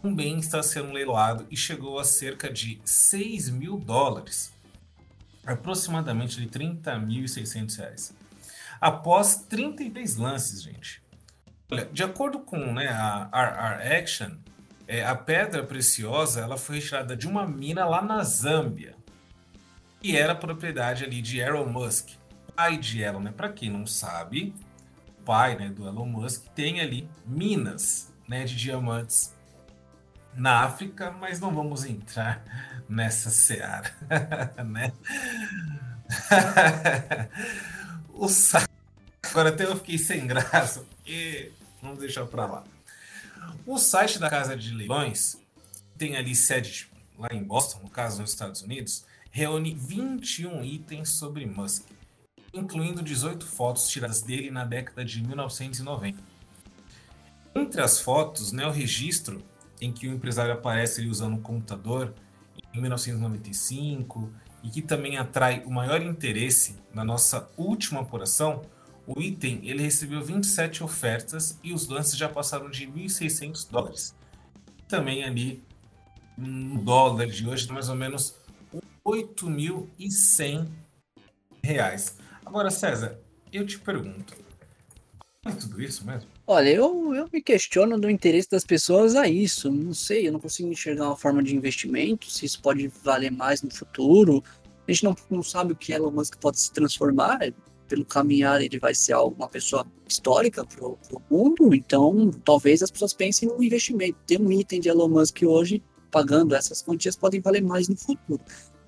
também 0.00 0.38
está 0.38 0.62
sendo 0.62 0.92
leiloado 0.92 1.44
e 1.50 1.56
chegou 1.56 1.98
a 1.98 2.04
cerca 2.04 2.48
de 2.48 2.80
6 2.84 3.50
mil 3.50 3.76
dólares 3.76 4.54
aproximadamente 5.44 6.40
de 6.40 6.46
30.600 6.46 7.76
reais. 7.76 8.14
após 8.80 9.44
33 9.48 10.18
lances, 10.18 10.62
gente. 10.62 11.02
Olha, 11.68 11.86
de 11.86 12.04
acordo 12.04 12.38
com 12.38 12.72
né, 12.72 12.86
a 12.86 13.28
RR 13.32 14.02
Action, 14.02 14.30
é, 14.86 15.04
a 15.04 15.16
pedra 15.16 15.64
preciosa 15.64 16.42
ela 16.42 16.56
foi 16.56 16.76
retirada 16.76 17.16
de 17.16 17.26
uma 17.26 17.44
mina 17.44 17.84
lá 17.84 18.00
na 18.00 18.22
Zâmbia 18.22 18.94
e 20.00 20.16
era 20.16 20.32
propriedade 20.32 21.02
ali 21.02 21.20
de 21.20 21.40
Elon 21.40 21.66
Musk, 21.66 22.10
pai 22.54 22.78
de 22.78 23.02
Elon, 23.02 23.18
né? 23.18 23.34
Para 23.36 23.48
quem 23.48 23.68
não 23.68 23.84
sabe, 23.84 24.54
pai 25.24 25.56
né, 25.56 25.68
do 25.68 25.86
Elon 25.86 26.06
Musk 26.06 26.46
tem 26.54 26.80
ali 26.80 27.08
minas 27.26 28.12
né, 28.28 28.44
de 28.44 28.56
diamantes 28.56 29.34
na 30.34 30.64
África, 30.64 31.10
mas 31.12 31.40
não 31.40 31.54
vamos 31.54 31.84
entrar 31.84 32.44
nessa 32.88 33.30
seara, 33.30 33.94
né? 34.64 34.92
o 38.12 38.26
Agora 39.30 39.48
até 39.48 39.64
eu 39.64 39.76
fiquei 39.76 39.98
sem 39.98 40.26
graça, 40.26 40.84
porque 40.96 41.50
vamos 41.82 41.98
deixar 41.98 42.26
para 42.26 42.46
lá. 42.46 42.64
O 43.66 43.78
site 43.78 44.18
da 44.18 44.30
Casa 44.30 44.56
de 44.56 44.72
Leilões 44.72 45.36
tem 45.96 46.16
ali 46.16 46.34
sede 46.34 46.88
lá 47.18 47.28
em 47.32 47.42
Boston, 47.42 47.80
no 47.82 47.90
caso 47.90 48.20
nos 48.20 48.30
Estados 48.30 48.62
Unidos, 48.62 49.04
reúne 49.30 49.74
21 49.74 50.62
itens 50.64 51.10
sobre 51.10 51.46
Musk, 51.46 51.86
incluindo 52.54 53.02
18 53.02 53.44
fotos 53.44 53.88
tiradas 53.88 54.22
dele 54.22 54.50
na 54.50 54.64
década 54.64 55.04
de 55.04 55.22
1990. 55.22 56.22
Entre 57.54 57.80
as 57.80 58.00
fotos, 58.00 58.52
né, 58.52 58.66
o 58.66 58.70
registro 58.70 59.42
em 59.80 59.92
que 59.92 60.08
o 60.08 60.12
empresário 60.12 60.52
aparece 60.52 61.00
ele 61.00 61.10
usando 61.10 61.34
um 61.34 61.42
computador 61.42 62.14
em 62.72 62.80
1995 62.80 64.32
e 64.62 64.70
que 64.70 64.82
também 64.82 65.18
atrai 65.18 65.62
o 65.64 65.70
maior 65.70 66.00
interesse 66.00 66.76
na 66.92 67.04
nossa 67.04 67.48
última 67.56 68.00
apuração, 68.00 68.62
o 69.06 69.20
item 69.20 69.60
ele 69.62 69.82
recebeu 69.82 70.24
27 70.24 70.82
ofertas 70.82 71.58
e 71.62 71.72
os 71.72 71.88
lances 71.88 72.16
já 72.16 72.28
passaram 72.28 72.70
de 72.70 72.86
1.600 72.86 73.70
dólares. 73.70 74.16
Também 74.88 75.24
ali, 75.24 75.62
um 76.38 76.76
dólar 76.82 77.26
de 77.26 77.46
hoje, 77.46 77.70
mais 77.70 77.88
ou 77.88 77.94
menos 77.94 78.34
8.100 79.04 80.68
reais. 81.62 82.16
Agora, 82.44 82.70
César, 82.70 83.18
eu 83.52 83.66
te 83.66 83.78
pergunto, 83.78 84.34
é 85.46 85.52
tudo 85.52 85.80
isso 85.82 86.06
mesmo? 86.06 86.28
Olha, 86.46 86.70
eu, 86.70 87.14
eu 87.14 87.28
me 87.32 87.42
questiono 87.42 87.98
do 87.98 88.08
interesse 88.08 88.48
das 88.50 88.64
pessoas 88.64 89.14
a 89.14 89.28
isso. 89.28 89.70
Não 89.70 89.92
sei, 89.92 90.28
eu 90.28 90.32
não 90.32 90.40
consigo 90.40 90.68
enxergar 90.68 91.06
uma 91.06 91.16
forma 91.16 91.42
de 91.42 91.54
investimento, 91.54 92.30
se 92.30 92.46
isso 92.46 92.60
pode 92.62 92.88
valer 93.02 93.30
mais 93.30 93.62
no 93.62 93.70
futuro. 93.70 94.42
A 94.86 94.92
gente 94.92 95.04
não, 95.04 95.16
não 95.30 95.42
sabe 95.42 95.72
o 95.72 95.76
que 95.76 95.92
Elon 95.92 96.10
Musk 96.10 96.36
pode 96.36 96.58
se 96.60 96.72
transformar. 96.72 97.38
Pelo 97.86 98.04
caminhar, 98.04 98.62
ele 98.62 98.78
vai 98.78 98.94
ser 98.94 99.14
uma 99.16 99.48
pessoa 99.48 99.86
histórica 100.08 100.64
para 100.64 100.86
o 100.86 100.98
mundo. 101.30 101.74
Então, 101.74 102.30
talvez 102.44 102.82
as 102.82 102.90
pessoas 102.90 103.12
pensem 103.12 103.48
no 103.48 103.62
investimento. 103.62 104.18
Ter 104.26 104.40
um 104.40 104.50
item 104.50 104.80
de 104.80 104.88
Elon 104.88 105.08
Musk 105.08 105.42
hoje, 105.42 105.82
pagando 106.10 106.54
essas 106.54 106.82
quantias, 106.82 107.16
podem 107.16 107.40
valer 107.40 107.62
mais 107.62 107.88
no 107.88 107.96
futuro. 107.96 108.40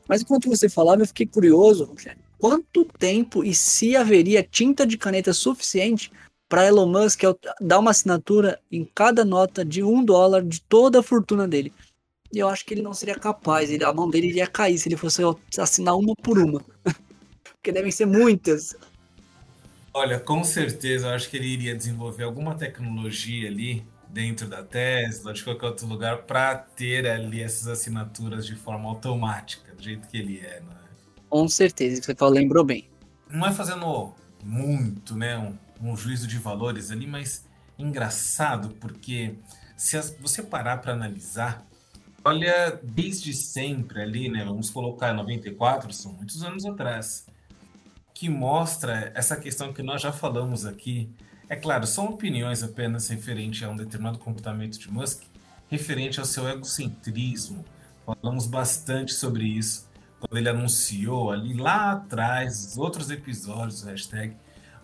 Mas 0.09 0.23
enquanto 0.23 0.49
você 0.49 0.69
falava, 0.69 1.03
eu 1.03 1.07
fiquei 1.07 1.27
curioso, 1.27 1.85
Rogério. 1.85 2.26
Quanto 2.49 2.85
tempo 2.85 3.43
e 3.43 3.53
se 3.53 3.97
haveria 3.97 4.41
tinta 4.41 4.87
de 4.87 4.97
caneta 4.97 5.33
suficiente 5.33 6.13
para 6.49 6.65
Elon 6.65 6.87
Musk 6.87 7.23
dar 7.61 7.81
uma 7.81 7.91
assinatura 7.91 8.61
em 8.71 8.85
cada 8.85 9.25
nota 9.25 9.65
de 9.65 9.83
um 9.83 10.05
dólar 10.05 10.45
de 10.45 10.61
toda 10.61 11.01
a 11.01 11.03
fortuna 11.03 11.49
dele. 11.49 11.73
E 12.33 12.39
eu 12.39 12.49
acho 12.49 12.65
que 12.65 12.73
ele 12.73 12.83
não 12.83 12.95
seria 12.95 13.17
capaz, 13.17 13.69
a 13.83 13.93
mão 13.93 14.09
dele 14.09 14.29
iria 14.29 14.47
cair 14.47 14.79
se 14.79 14.89
ele 14.89 14.97
fosse 14.97 15.23
assinar 15.59 15.97
uma 15.97 16.15
por 16.15 16.39
uma. 16.39 16.65
Porque 17.43 17.73
devem 17.73 17.91
ser 17.91 18.07
muitas. 18.07 18.77
Olha, 19.93 20.21
com 20.21 20.45
certeza, 20.45 21.09
eu 21.09 21.15
acho 21.15 21.29
que 21.29 21.37
ele 21.37 21.49
iria 21.49 21.75
desenvolver 21.75 22.23
alguma 22.23 22.55
tecnologia 22.55 23.49
ali 23.49 23.85
dentro 24.09 24.47
da 24.47 24.63
Tesla, 24.63 25.33
de 25.33 25.43
qualquer 25.43 25.67
outro 25.67 25.89
lugar, 25.89 26.19
para 26.19 26.55
ter 26.55 27.09
ali 27.09 27.43
essas 27.43 27.67
assinaturas 27.67 28.47
de 28.47 28.55
forma 28.55 28.89
automática, 28.89 29.75
do 29.75 29.83
jeito 29.83 30.07
que 30.07 30.17
ele 30.17 30.39
é, 30.39 30.61
né? 30.61 30.86
Com 31.29 31.49
certeza, 31.49 32.03
você 32.03 32.15
falou, 32.15 32.35
lembrou 32.35 32.65
bem. 32.65 32.89
Não 33.29 33.47
é 33.47 33.53
fazendo 33.53 34.15
muito, 34.45 35.17
né, 35.17 35.37
um 35.37 35.57
um 35.81 35.97
juízo 35.97 36.27
de 36.27 36.39
valores 36.39 36.91
ali, 36.91 37.07
mas 37.07 37.45
engraçado 37.79 38.71
porque 38.81 39.35
se 39.77 40.01
você 40.21 40.43
parar 40.43 40.79
para 40.79 40.93
analisar, 40.93 41.67
olha, 42.25 42.81
desde 42.83 43.33
sempre 43.35 44.01
ali, 44.01 44.29
né, 44.29 44.45
vamos 44.45 44.71
colocar 44.71 45.13
94, 45.13 45.93
são 45.93 46.13
muitos 46.13 46.43
anos 46.43 46.65
atrás, 46.65 47.27
que 48.15 48.29
mostra 48.29 49.13
essa 49.15 49.37
questão 49.37 49.73
que 49.73 49.83
nós 49.83 50.01
já 50.01 50.11
falamos 50.11 50.65
aqui. 50.65 51.11
É 51.49 51.55
claro, 51.55 51.87
são 51.87 52.07
opiniões 52.07 52.63
apenas 52.63 53.09
referente 53.09 53.65
a 53.65 53.69
um 53.69 53.77
determinado 53.77 54.19
comportamento 54.19 54.79
de 54.79 54.91
Musk, 54.91 55.23
referente 55.69 56.19
ao 56.19 56.25
seu 56.25 56.49
egocentrismo. 56.49 57.65
Falamos 58.07 58.47
bastante 58.47 59.13
sobre 59.13 59.45
isso 59.45 59.87
quando 60.21 60.39
ele 60.39 60.49
anunciou 60.49 61.31
ali 61.31 61.55
lá 61.55 61.93
atrás, 61.93 62.67
os 62.67 62.79
outros 62.79 63.11
episódios 63.11 63.83
do 63.83 63.89
hashtag, 63.89 64.37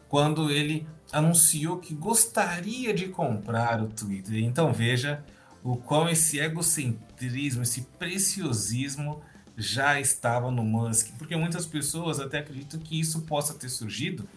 quando 0.09 0.51
ele 0.51 0.87
anunciou 1.11 1.79
que 1.79 1.95
gostaria 1.95 2.93
de 2.93 3.09
comprar 3.09 3.81
o 3.83 3.89
Twitter. 3.89 4.37
Então 4.45 4.73
veja 4.73 5.25
o 5.63 5.77
quão 5.77 6.09
esse 6.09 6.39
egocentrismo, 6.39 7.63
esse 7.63 7.83
preciosismo 7.99 9.23
já 9.57 10.01
estava 10.01 10.51
no 10.51 10.65
Musk, 10.65 11.13
porque 11.19 11.37
muitas 11.37 11.67
pessoas 11.67 12.19
até 12.19 12.39
acreditam 12.39 12.81
que 12.81 12.99
isso 12.99 13.23
possa 13.23 13.55
ter 13.55 13.69
surgido 13.69 14.29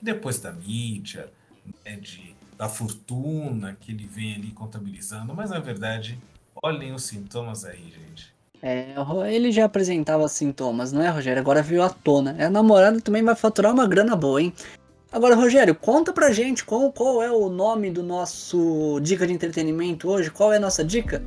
depois 0.00 0.38
da 0.38 0.52
mídia, 0.52 1.30
né, 1.84 1.96
de, 1.96 2.34
da 2.56 2.68
fortuna 2.68 3.76
que 3.78 3.92
ele 3.92 4.06
vem 4.06 4.34
ali 4.34 4.50
contabilizando, 4.50 5.34
mas 5.34 5.50
na 5.50 5.60
verdade, 5.60 6.18
olhem 6.62 6.92
os 6.92 7.04
sintomas 7.04 7.64
aí, 7.64 7.90
gente. 7.90 8.31
É, 8.62 8.94
ele 9.28 9.50
já 9.50 9.64
apresentava 9.64 10.28
sintomas, 10.28 10.92
não 10.92 11.02
é, 11.02 11.08
Rogério? 11.08 11.40
Agora 11.40 11.62
veio 11.62 11.82
à 11.82 11.90
tona. 11.90 12.36
A 12.38 12.48
namorada 12.48 13.00
também 13.00 13.22
vai 13.22 13.34
faturar 13.34 13.72
uma 13.72 13.88
grana 13.88 14.14
boa, 14.14 14.40
hein? 14.40 14.52
Agora, 15.10 15.34
Rogério, 15.34 15.74
conta 15.74 16.12
pra 16.12 16.32
gente 16.32 16.64
qual, 16.64 16.92
qual 16.92 17.22
é 17.22 17.30
o 17.30 17.48
nome 17.48 17.90
do 17.90 18.02
nosso 18.02 19.00
dica 19.02 19.26
de 19.26 19.32
entretenimento 19.32 20.08
hoje? 20.08 20.30
Qual 20.30 20.52
é 20.52 20.56
a 20.56 20.60
nossa 20.60 20.84
dica? 20.84 21.20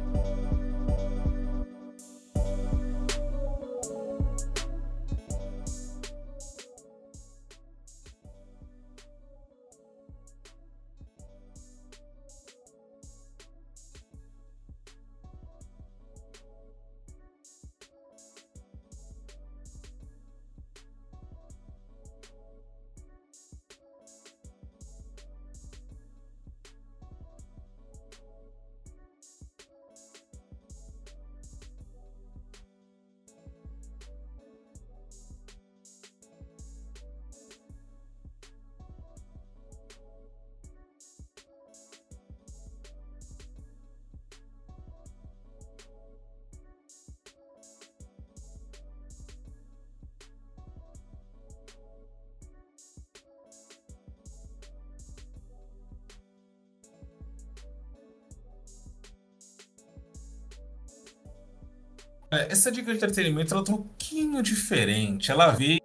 Essa 62.38 62.72
dica 62.72 62.92
de 62.92 62.98
entretenimento 62.98 63.54
ela 63.54 63.64
tá 63.64 63.72
um 63.72 63.78
pouquinho 63.78 64.42
diferente. 64.42 65.32
Ela 65.32 65.52
veio 65.52 65.80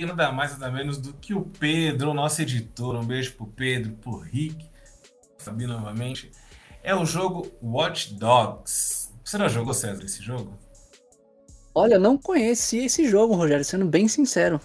nada 0.00 0.32
mais 0.32 0.58
nada 0.58 0.72
menos 0.72 0.98
do 0.98 1.12
que 1.14 1.34
o 1.34 1.42
Pedro, 1.42 2.10
o 2.10 2.14
nosso 2.14 2.42
editor. 2.42 2.96
Um 2.96 3.04
beijo 3.04 3.34
pro 3.34 3.46
Pedro, 3.46 3.92
pro 3.92 4.18
Rick, 4.18 4.68
Fabi 5.38 5.66
novamente. 5.66 6.30
É 6.82 6.94
o 6.94 7.04
jogo 7.04 7.50
Watch 7.62 8.14
Dogs. 8.14 9.12
Você 9.24 9.38
já 9.38 9.48
jogou, 9.48 9.72
César, 9.72 10.04
esse 10.04 10.22
jogo? 10.22 10.58
Olha, 11.74 11.98
não 11.98 12.18
conheci 12.18 12.84
esse 12.84 13.08
jogo, 13.08 13.34
Rogério, 13.34 13.64
sendo 13.64 13.86
bem 13.86 14.06
sincero. 14.08 14.60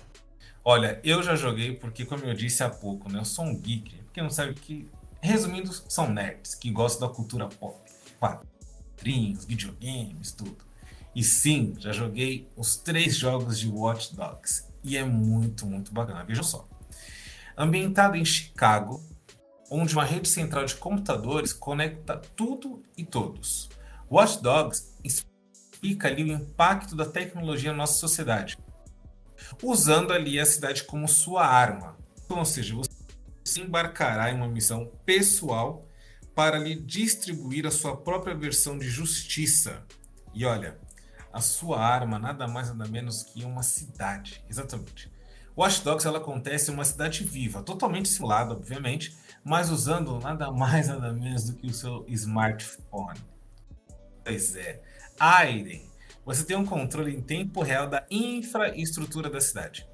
Olha, 0.64 1.00
eu 1.04 1.24
já 1.24 1.36
joguei 1.36 1.74
porque, 1.74 2.04
como 2.04 2.26
eu 2.26 2.34
disse 2.34 2.64
há 2.64 2.70
pouco, 2.70 3.10
né, 3.10 3.20
eu 3.20 3.26
sou 3.26 3.46
um 3.46 3.56
geek. 3.58 3.96
Quem 4.12 4.24
não 4.24 4.30
sabe 4.30 4.54
que, 4.56 4.90
resumindo, 5.22 5.72
são 5.88 6.10
nerds 6.10 6.56
que 6.56 6.70
gostam 6.70 7.08
da 7.08 7.14
cultura 7.14 7.48
pop. 7.48 7.80
Quadrinhos, 8.20 9.46
videogames, 9.46 10.34
tudo. 10.34 10.67
E 11.18 11.24
sim, 11.24 11.74
já 11.80 11.92
joguei 11.92 12.48
os 12.56 12.76
três 12.76 13.18
jogos 13.18 13.58
de 13.58 13.68
Watch 13.68 14.16
Dogs. 14.16 14.68
E 14.84 14.96
é 14.96 15.04
muito, 15.04 15.66
muito 15.66 15.92
bacana. 15.92 16.24
Veja 16.24 16.44
só. 16.44 16.70
ambientado 17.58 18.16
em 18.16 18.24
Chicago, 18.24 19.04
onde 19.68 19.96
uma 19.96 20.04
rede 20.04 20.30
central 20.30 20.64
de 20.66 20.76
computadores 20.76 21.54
conecta 21.54 22.22
tudo 22.36 22.84
e 22.96 23.04
todos. 23.04 23.68
Watch 24.12 24.44
Dogs 24.44 24.94
explica 25.04 26.08
ali 26.08 26.24
o 26.24 26.32
impacto 26.32 26.96
da 26.96 27.08
tecnologia 27.08 27.72
na 27.72 27.78
nossa 27.78 27.96
sociedade, 27.96 28.56
usando 29.64 30.14
ali 30.14 30.40
a 30.40 30.46
cidade 30.46 30.84
como 30.84 31.08
sua 31.08 31.48
arma. 31.48 31.98
Então, 32.24 32.38
ou 32.38 32.46
seja, 32.46 32.76
você 32.76 33.62
embarcará 33.62 34.32
em 34.32 34.36
uma 34.36 34.48
missão 34.48 34.92
pessoal 35.04 35.84
para 36.36 36.60
lhe 36.60 36.76
distribuir 36.76 37.66
a 37.66 37.72
sua 37.72 37.98
própria 37.98 38.36
versão 38.36 38.78
de 38.78 38.88
justiça. 38.88 39.84
E 40.32 40.46
olha, 40.46 40.78
a 41.38 41.42
sua 41.42 41.80
arma 41.80 42.18
nada 42.18 42.48
mais 42.48 42.70
nada 42.70 42.90
menos 42.90 43.22
que 43.22 43.46
uma 43.46 43.62
cidade. 43.62 44.44
Exatamente. 44.50 45.12
Watch 45.56 45.84
Dogs 45.84 46.08
ela 46.08 46.18
acontece 46.18 46.70
em 46.70 46.74
uma 46.74 46.84
cidade 46.84 47.24
viva, 47.24 47.62
totalmente 47.62 48.10
simulada, 48.10 48.54
obviamente, 48.54 49.16
mas 49.44 49.70
usando 49.70 50.20
nada 50.20 50.52
mais 50.52 50.88
nada 50.88 51.14
menos 51.14 51.46
do 51.46 51.56
que 51.56 51.68
o 51.68 51.74
seu 51.74 52.06
smartphone. 52.10 53.20
Pois 54.24 54.56
é. 54.56 54.82
Aiden, 55.20 55.88
você 56.26 56.44
tem 56.44 56.58
um 56.58 56.66
controle 56.66 57.16
em 57.16 57.22
tempo 57.22 57.62
real 57.62 57.88
da 57.88 58.06
infraestrutura 58.10 59.30
da 59.30 59.40
cidade. 59.40 59.88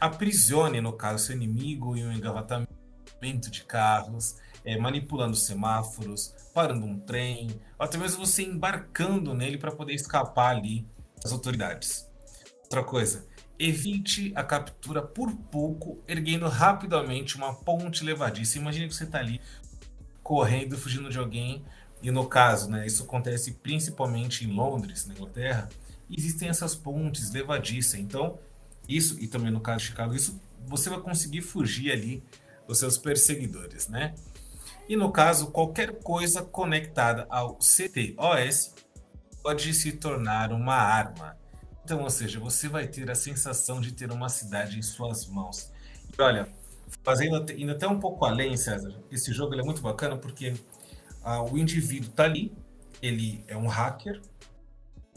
Aprisione, 0.00 0.80
no 0.80 0.92
caso, 0.92 1.26
seu 1.26 1.36
inimigo 1.36 1.96
em 1.96 2.06
um 2.06 2.12
engavatamento 2.12 3.50
de 3.50 3.64
carros, 3.64 4.36
é, 4.68 4.76
manipulando 4.76 5.34
semáforos, 5.34 6.34
parando 6.52 6.84
um 6.84 7.00
trem, 7.00 7.58
até 7.78 7.96
mesmo 7.96 8.26
você 8.26 8.42
embarcando 8.42 9.32
nele 9.32 9.56
para 9.56 9.72
poder 9.72 9.94
escapar 9.94 10.54
ali 10.54 10.86
das 11.22 11.32
autoridades. 11.32 12.06
Outra 12.64 12.84
coisa, 12.84 13.26
evite 13.58 14.30
a 14.36 14.44
captura 14.44 15.00
por 15.00 15.34
pouco, 15.34 15.98
erguendo 16.06 16.46
rapidamente 16.48 17.34
uma 17.34 17.54
ponte 17.54 18.04
levadiça. 18.04 18.58
Imagine 18.58 18.88
que 18.88 18.94
você 18.94 19.04
está 19.04 19.20
ali 19.20 19.40
correndo, 20.22 20.76
fugindo 20.76 21.08
de 21.08 21.18
alguém, 21.18 21.64
e 22.02 22.10
no 22.10 22.28
caso, 22.28 22.68
né, 22.68 22.86
isso 22.86 23.04
acontece 23.04 23.52
principalmente 23.52 24.44
em 24.44 24.52
Londres, 24.52 25.06
na 25.06 25.14
Inglaterra, 25.14 25.70
existem 26.10 26.50
essas 26.50 26.74
pontes 26.74 27.30
levadiças. 27.30 27.98
Então, 27.98 28.38
isso, 28.86 29.18
e 29.18 29.26
também 29.26 29.50
no 29.50 29.60
caso 29.60 29.78
de 29.78 29.86
Chicago, 29.86 30.14
isso 30.14 30.38
você 30.66 30.90
vai 30.90 31.00
conseguir 31.00 31.40
fugir 31.40 31.90
ali 31.90 32.22
dos 32.66 32.78
seus 32.78 32.98
perseguidores, 32.98 33.88
né? 33.88 34.14
E 34.88 34.96
no 34.96 35.12
caso, 35.12 35.50
qualquer 35.50 36.00
coisa 36.00 36.42
conectada 36.42 37.26
ao 37.28 37.58
CTOS 37.58 38.74
pode 39.42 39.74
se 39.74 39.92
tornar 39.92 40.50
uma 40.50 40.74
arma. 40.74 41.36
Então, 41.84 42.02
ou 42.02 42.10
seja, 42.10 42.40
você 42.40 42.68
vai 42.68 42.86
ter 42.86 43.10
a 43.10 43.14
sensação 43.14 43.80
de 43.80 43.92
ter 43.92 44.10
uma 44.10 44.28
cidade 44.28 44.78
em 44.78 44.82
suas 44.82 45.26
mãos. 45.26 45.70
E 46.16 46.22
olha, 46.22 46.48
fazendo 47.04 47.50
indo 47.52 47.72
até 47.72 47.86
um 47.86 48.00
pouco 48.00 48.24
além, 48.24 48.56
César, 48.56 48.94
esse 49.10 49.32
jogo 49.32 49.54
é 49.54 49.62
muito 49.62 49.82
bacana 49.82 50.16
porque 50.16 50.54
ah, 51.22 51.42
o 51.42 51.58
indivíduo 51.58 52.10
está 52.10 52.24
ali, 52.24 52.56
ele 53.02 53.44
é 53.46 53.56
um 53.56 53.66
hacker, 53.66 54.20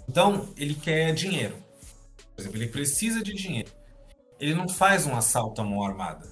então 0.07 0.49
ele 0.57 0.75
quer 0.75 1.13
dinheiro. 1.13 1.55
Por 2.35 2.41
exemplo, 2.41 2.57
ele 2.57 2.67
precisa 2.67 3.23
de 3.23 3.33
dinheiro. 3.33 3.71
Ele 4.39 4.53
não 4.53 4.67
faz 4.67 5.05
um 5.05 5.15
assalto 5.15 5.61
à 5.61 5.63
mão 5.63 5.83
armada. 5.83 6.27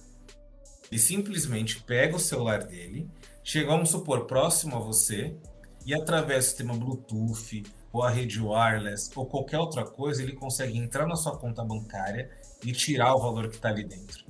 Ele 0.91 0.99
simplesmente 0.99 1.81
pega 1.83 2.15
o 2.15 2.19
celular 2.19 2.63
dele, 2.63 3.09
chega, 3.49 3.71
vamos 3.71 3.89
supor, 3.89 4.27
próximo 4.27 4.75
a 4.75 4.79
você, 4.79 5.35
e 5.83 5.91
através 5.91 6.45
do 6.45 6.47
sistema 6.49 6.75
Bluetooth, 6.75 7.63
ou 7.91 8.03
a 8.03 8.09
rede 8.11 8.39
wireless, 8.39 9.09
ou 9.15 9.25
qualquer 9.25 9.57
outra 9.57 9.83
coisa, 9.83 10.21
ele 10.21 10.33
consegue 10.33 10.77
entrar 10.77 11.07
na 11.07 11.15
sua 11.15 11.35
conta 11.35 11.63
bancária 11.63 12.29
e 12.63 12.71
tirar 12.71 13.15
o 13.15 13.19
valor 13.19 13.49
que 13.49 13.55
está 13.55 13.69
ali 13.69 13.83
dentro. 13.83 14.23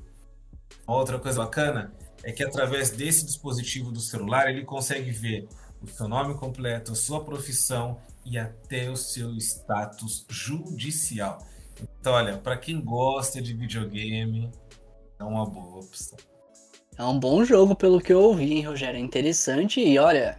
outra 0.87 1.19
coisa 1.19 1.39
bacana 1.39 1.93
é 2.23 2.31
que 2.31 2.41
através 2.41 2.91
desse 2.91 3.25
dispositivo 3.25 3.91
do 3.91 3.99
celular 3.99 4.49
ele 4.49 4.63
consegue 4.63 5.11
ver 5.11 5.49
o 5.81 5.87
seu 5.87 6.07
nome 6.07 6.35
completo, 6.35 6.93
a 6.93 6.95
sua 6.95 7.21
profissão 7.21 7.99
e 8.25 8.37
até 8.37 8.89
o 8.89 8.95
seu 8.95 9.35
status 9.35 10.25
judicial. 10.29 11.45
Então, 11.99 12.13
olha, 12.13 12.37
para 12.37 12.55
quem 12.55 12.79
gosta 12.79 13.41
de 13.41 13.53
videogame, 13.53 14.49
é 15.19 15.23
uma 15.25 15.45
boa 15.45 15.79
opção. 15.79 16.17
É 16.99 17.03
um 17.05 17.17
bom 17.17 17.45
jogo, 17.45 17.77
pelo 17.77 18.01
que 18.01 18.11
eu 18.11 18.19
ouvi, 18.19 18.55
hein, 18.55 18.65
Rogério? 18.65 18.97
É 18.97 18.99
interessante 18.99 19.79
e 19.79 19.97
olha, 19.97 20.37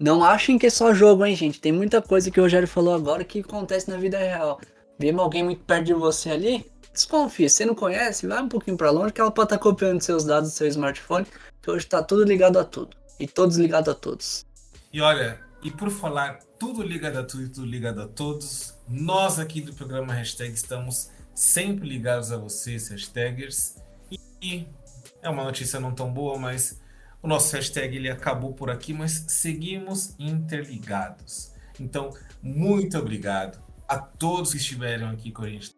não 0.00 0.24
achem 0.24 0.58
que 0.58 0.66
é 0.66 0.70
só 0.70 0.92
jogo, 0.92 1.24
hein, 1.24 1.36
gente? 1.36 1.60
Tem 1.60 1.70
muita 1.70 2.02
coisa 2.02 2.28
que 2.28 2.40
o 2.40 2.42
Rogério 2.42 2.66
falou 2.66 2.92
agora 2.92 3.22
que 3.22 3.38
acontece 3.38 3.88
na 3.88 3.96
vida 3.96 4.18
real. 4.18 4.60
Vemos 4.98 5.22
alguém 5.22 5.44
muito 5.44 5.62
perto 5.62 5.84
de 5.84 5.94
você 5.94 6.30
ali, 6.30 6.66
desconfia. 6.92 7.48
Se 7.48 7.64
não 7.64 7.72
conhece, 7.72 8.26
vai 8.26 8.42
um 8.42 8.48
pouquinho 8.48 8.76
para 8.76 8.90
longe 8.90 9.12
que 9.12 9.20
ela 9.20 9.30
pode 9.30 9.46
estar 9.46 9.58
tá 9.58 9.62
copiando 9.62 10.00
seus 10.00 10.24
dados 10.24 10.50
do 10.50 10.56
seu 10.56 10.66
smartphone, 10.66 11.24
que 11.62 11.70
hoje 11.70 11.84
está 11.84 12.02
tudo 12.02 12.24
ligado 12.24 12.58
a 12.58 12.64
tudo. 12.64 12.96
E 13.20 13.28
todos 13.28 13.56
ligados 13.56 13.88
a 13.88 13.94
todos. 13.94 14.44
E 14.92 15.00
olha, 15.00 15.38
e 15.62 15.70
por 15.70 15.88
falar 15.90 16.40
tudo 16.58 16.82
ligado 16.82 17.18
a 17.18 17.22
tudo 17.22 17.44
e 17.44 17.48
tudo 17.48 17.64
ligado 17.64 18.02
a 18.02 18.08
todos, 18.08 18.74
nós 18.88 19.38
aqui 19.38 19.60
do 19.60 19.72
programa 19.72 20.12
Hashtag 20.12 20.52
estamos 20.52 21.10
sempre 21.32 21.88
ligados 21.88 22.32
a 22.32 22.36
vocês, 22.36 22.88
hashtagers. 22.88 23.76
E 24.42 24.66
é 25.26 25.30
uma 25.30 25.44
notícia 25.44 25.80
não 25.80 25.92
tão 25.92 26.12
boa, 26.12 26.38
mas 26.38 26.80
o 27.22 27.28
nosso 27.28 27.54
hashtag 27.56 27.96
ele 27.96 28.08
acabou 28.08 28.54
por 28.54 28.70
aqui, 28.70 28.92
mas 28.92 29.24
seguimos 29.28 30.14
interligados. 30.18 31.52
Então, 31.80 32.10
muito 32.42 32.96
obrigado 32.96 33.60
a 33.88 33.98
todos 33.98 34.52
que 34.52 34.58
estiveram 34.58 35.10
aqui 35.10 35.30
com 35.32 35.42
a 35.42 35.48
gente 35.48 35.74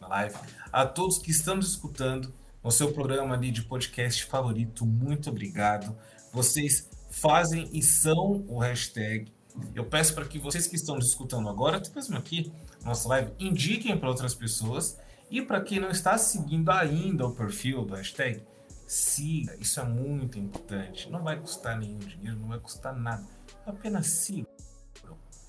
na 0.00 0.08
live, 0.08 0.36
a 0.72 0.86
todos 0.86 1.18
que 1.18 1.30
estão 1.30 1.58
escutando 1.58 2.32
no 2.62 2.70
seu 2.70 2.92
programa 2.92 3.34
ali 3.34 3.50
de 3.50 3.62
podcast 3.62 4.24
favorito. 4.24 4.86
Muito 4.86 5.30
obrigado. 5.30 5.96
Vocês 6.32 6.88
fazem 7.10 7.68
e 7.72 7.82
são 7.82 8.44
o 8.48 8.58
hashtag. 8.58 9.32
Eu 9.74 9.84
peço 9.84 10.14
para 10.14 10.24
que 10.24 10.38
vocês 10.38 10.66
que 10.66 10.76
estão 10.76 10.98
escutando 10.98 11.48
agora, 11.48 11.76
até 11.76 11.90
mesmo 11.94 12.16
aqui, 12.16 12.52
nossa 12.84 13.08
live, 13.08 13.32
indiquem 13.38 13.96
para 13.98 14.08
outras 14.08 14.34
pessoas. 14.34 14.98
E 15.30 15.42
para 15.42 15.60
quem 15.60 15.80
não 15.80 15.90
está 15.90 16.16
seguindo 16.16 16.70
ainda 16.70 17.26
o 17.26 17.34
perfil 17.34 17.84
do 17.84 17.94
hashtag, 17.94 18.42
siga. 18.92 19.56
Isso 19.58 19.80
é 19.80 19.84
muito 19.84 20.38
importante. 20.38 21.10
Não 21.10 21.22
vai 21.22 21.40
custar 21.40 21.78
nenhum 21.78 21.98
dinheiro, 21.98 22.38
não 22.38 22.48
vai 22.48 22.58
custar 22.58 22.94
nada. 22.94 23.24
Apenas 23.64 24.06
sigam. 24.06 24.46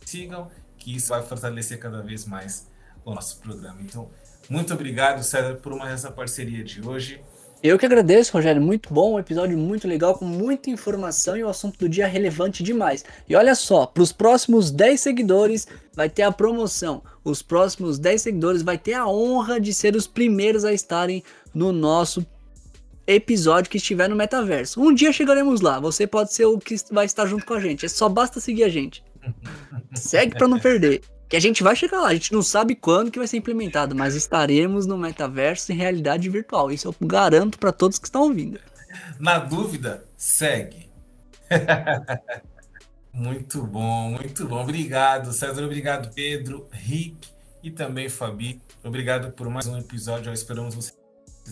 Sigam, 0.06 0.50
que 0.78 0.96
isso 0.96 1.10
vai 1.10 1.22
fortalecer 1.22 1.78
cada 1.78 2.02
vez 2.02 2.26
mais 2.26 2.68
o 3.04 3.14
nosso 3.14 3.40
programa. 3.40 3.82
Então, 3.82 4.10
muito 4.50 4.74
obrigado, 4.74 5.22
César, 5.24 5.56
por 5.56 5.76
mais 5.76 5.94
essa 5.94 6.12
parceria 6.12 6.64
de 6.64 6.88
hoje. 6.88 7.22
Eu 7.62 7.78
que 7.78 7.86
agradeço, 7.86 8.32
Rogério. 8.34 8.62
Muito 8.62 8.94
bom, 8.94 9.16
um 9.16 9.20
episódio 9.20 9.58
muito 9.58 9.88
legal, 9.88 10.18
com 10.18 10.26
muita 10.26 10.70
informação 10.70 11.36
e 11.36 11.44
o 11.44 11.50
assunto 11.50 11.78
do 11.80 11.90
dia 11.90 12.08
relevante 12.08 12.64
demais. 12.64 13.04
E 13.28 13.36
olha 13.36 13.56
só, 13.56 13.86
para 13.86 14.04
os 14.04 14.14
próximos 14.14 14.72
10 14.72 15.00
seguidores 15.00 15.68
vai 15.94 16.10
ter 16.10 16.24
a 16.24 16.32
promoção. 16.32 17.04
Os 17.24 17.42
próximos 17.42 18.00
10 18.00 18.22
seguidores 18.22 18.62
vai 18.62 18.78
ter 18.78 18.94
a 18.94 19.08
honra 19.08 19.60
de 19.60 19.74
ser 19.74 19.96
os 19.96 20.08
primeiros 20.08 20.64
a 20.64 20.74
estarem 20.74 21.24
no 21.54 21.72
nosso 21.72 22.26
episódio 23.06 23.70
que 23.70 23.78
estiver 23.78 24.10
no 24.10 24.16
metaverso. 24.16 24.82
Um 24.82 24.94
dia 24.94 25.12
chegaremos 25.12 25.62
lá. 25.62 25.80
Você 25.80 26.08
pode 26.08 26.34
ser 26.34 26.46
o 26.46 26.58
que 26.58 26.76
vai 26.92 27.06
estar 27.06 27.26
junto 27.26 27.46
com 27.46 27.54
a 27.54 27.60
gente. 27.60 27.86
É 27.86 27.90
só 27.90 28.08
basta 28.08 28.40
seguir 28.40 28.64
a 28.64 28.70
gente. 28.70 29.04
Segue 29.94 30.36
para 30.36 30.48
não 30.48 30.60
perder. 30.60 31.02
Que 31.28 31.36
a 31.36 31.40
gente 31.40 31.64
vai 31.64 31.76
chegar 31.76 32.02
lá. 32.02 32.10
A 32.10 32.14
gente 32.14 32.32
não 32.32 32.42
sabe 32.42 32.76
quando 32.76 33.12
que 33.12 33.20
vai 33.20 33.28
ser 33.28 33.38
implementado, 33.38 33.96
mas 33.96 34.16
estaremos 34.16 34.86
no 34.86 34.98
metaverso 34.98 35.72
em 35.72 35.76
realidade 35.76 36.30
virtual. 36.30 36.72
Isso 36.72 36.88
eu 36.88 37.08
garanto 37.08 37.58
para 37.58 37.72
todos 37.72 37.98
que 37.98 38.06
estão 38.06 38.24
ouvindo. 38.24 38.60
Na 39.20 39.40
dúvida, 39.40 40.06
segue. 40.16 40.90
muito 43.12 43.64
bom, 43.64 44.12
muito 44.12 44.48
bom. 44.48 44.62
Obrigado, 44.62 45.34
César. 45.34 45.64
Obrigado, 45.64 46.14
Pedro, 46.14 46.68
Rick 46.72 47.30
e 47.64 47.72
também 47.72 48.10
Fabi. 48.10 48.62
Obrigado 48.84 49.32
por 49.32 49.50
mais 49.50 49.66
um 49.66 49.78
episódio. 49.78 50.32
esperamos 50.32 50.76
vocês 50.76 50.98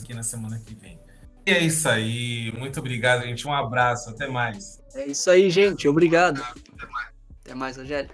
aqui 0.01 0.13
na 0.13 0.23
semana 0.23 0.59
que 0.59 0.75
vem. 0.75 0.99
E 1.45 1.51
é 1.51 1.59
isso 1.63 1.89
aí. 1.89 2.51
Muito 2.57 2.79
obrigado, 2.79 3.23
gente. 3.23 3.47
Um 3.47 3.53
abraço. 3.53 4.09
Até 4.09 4.27
mais. 4.27 4.81
É 4.93 5.05
isso 5.05 5.29
aí, 5.29 5.49
gente. 5.49 5.87
Obrigado. 5.87 6.41
Até 7.43 7.55
mais, 7.55 7.77
Rogério. 7.77 8.09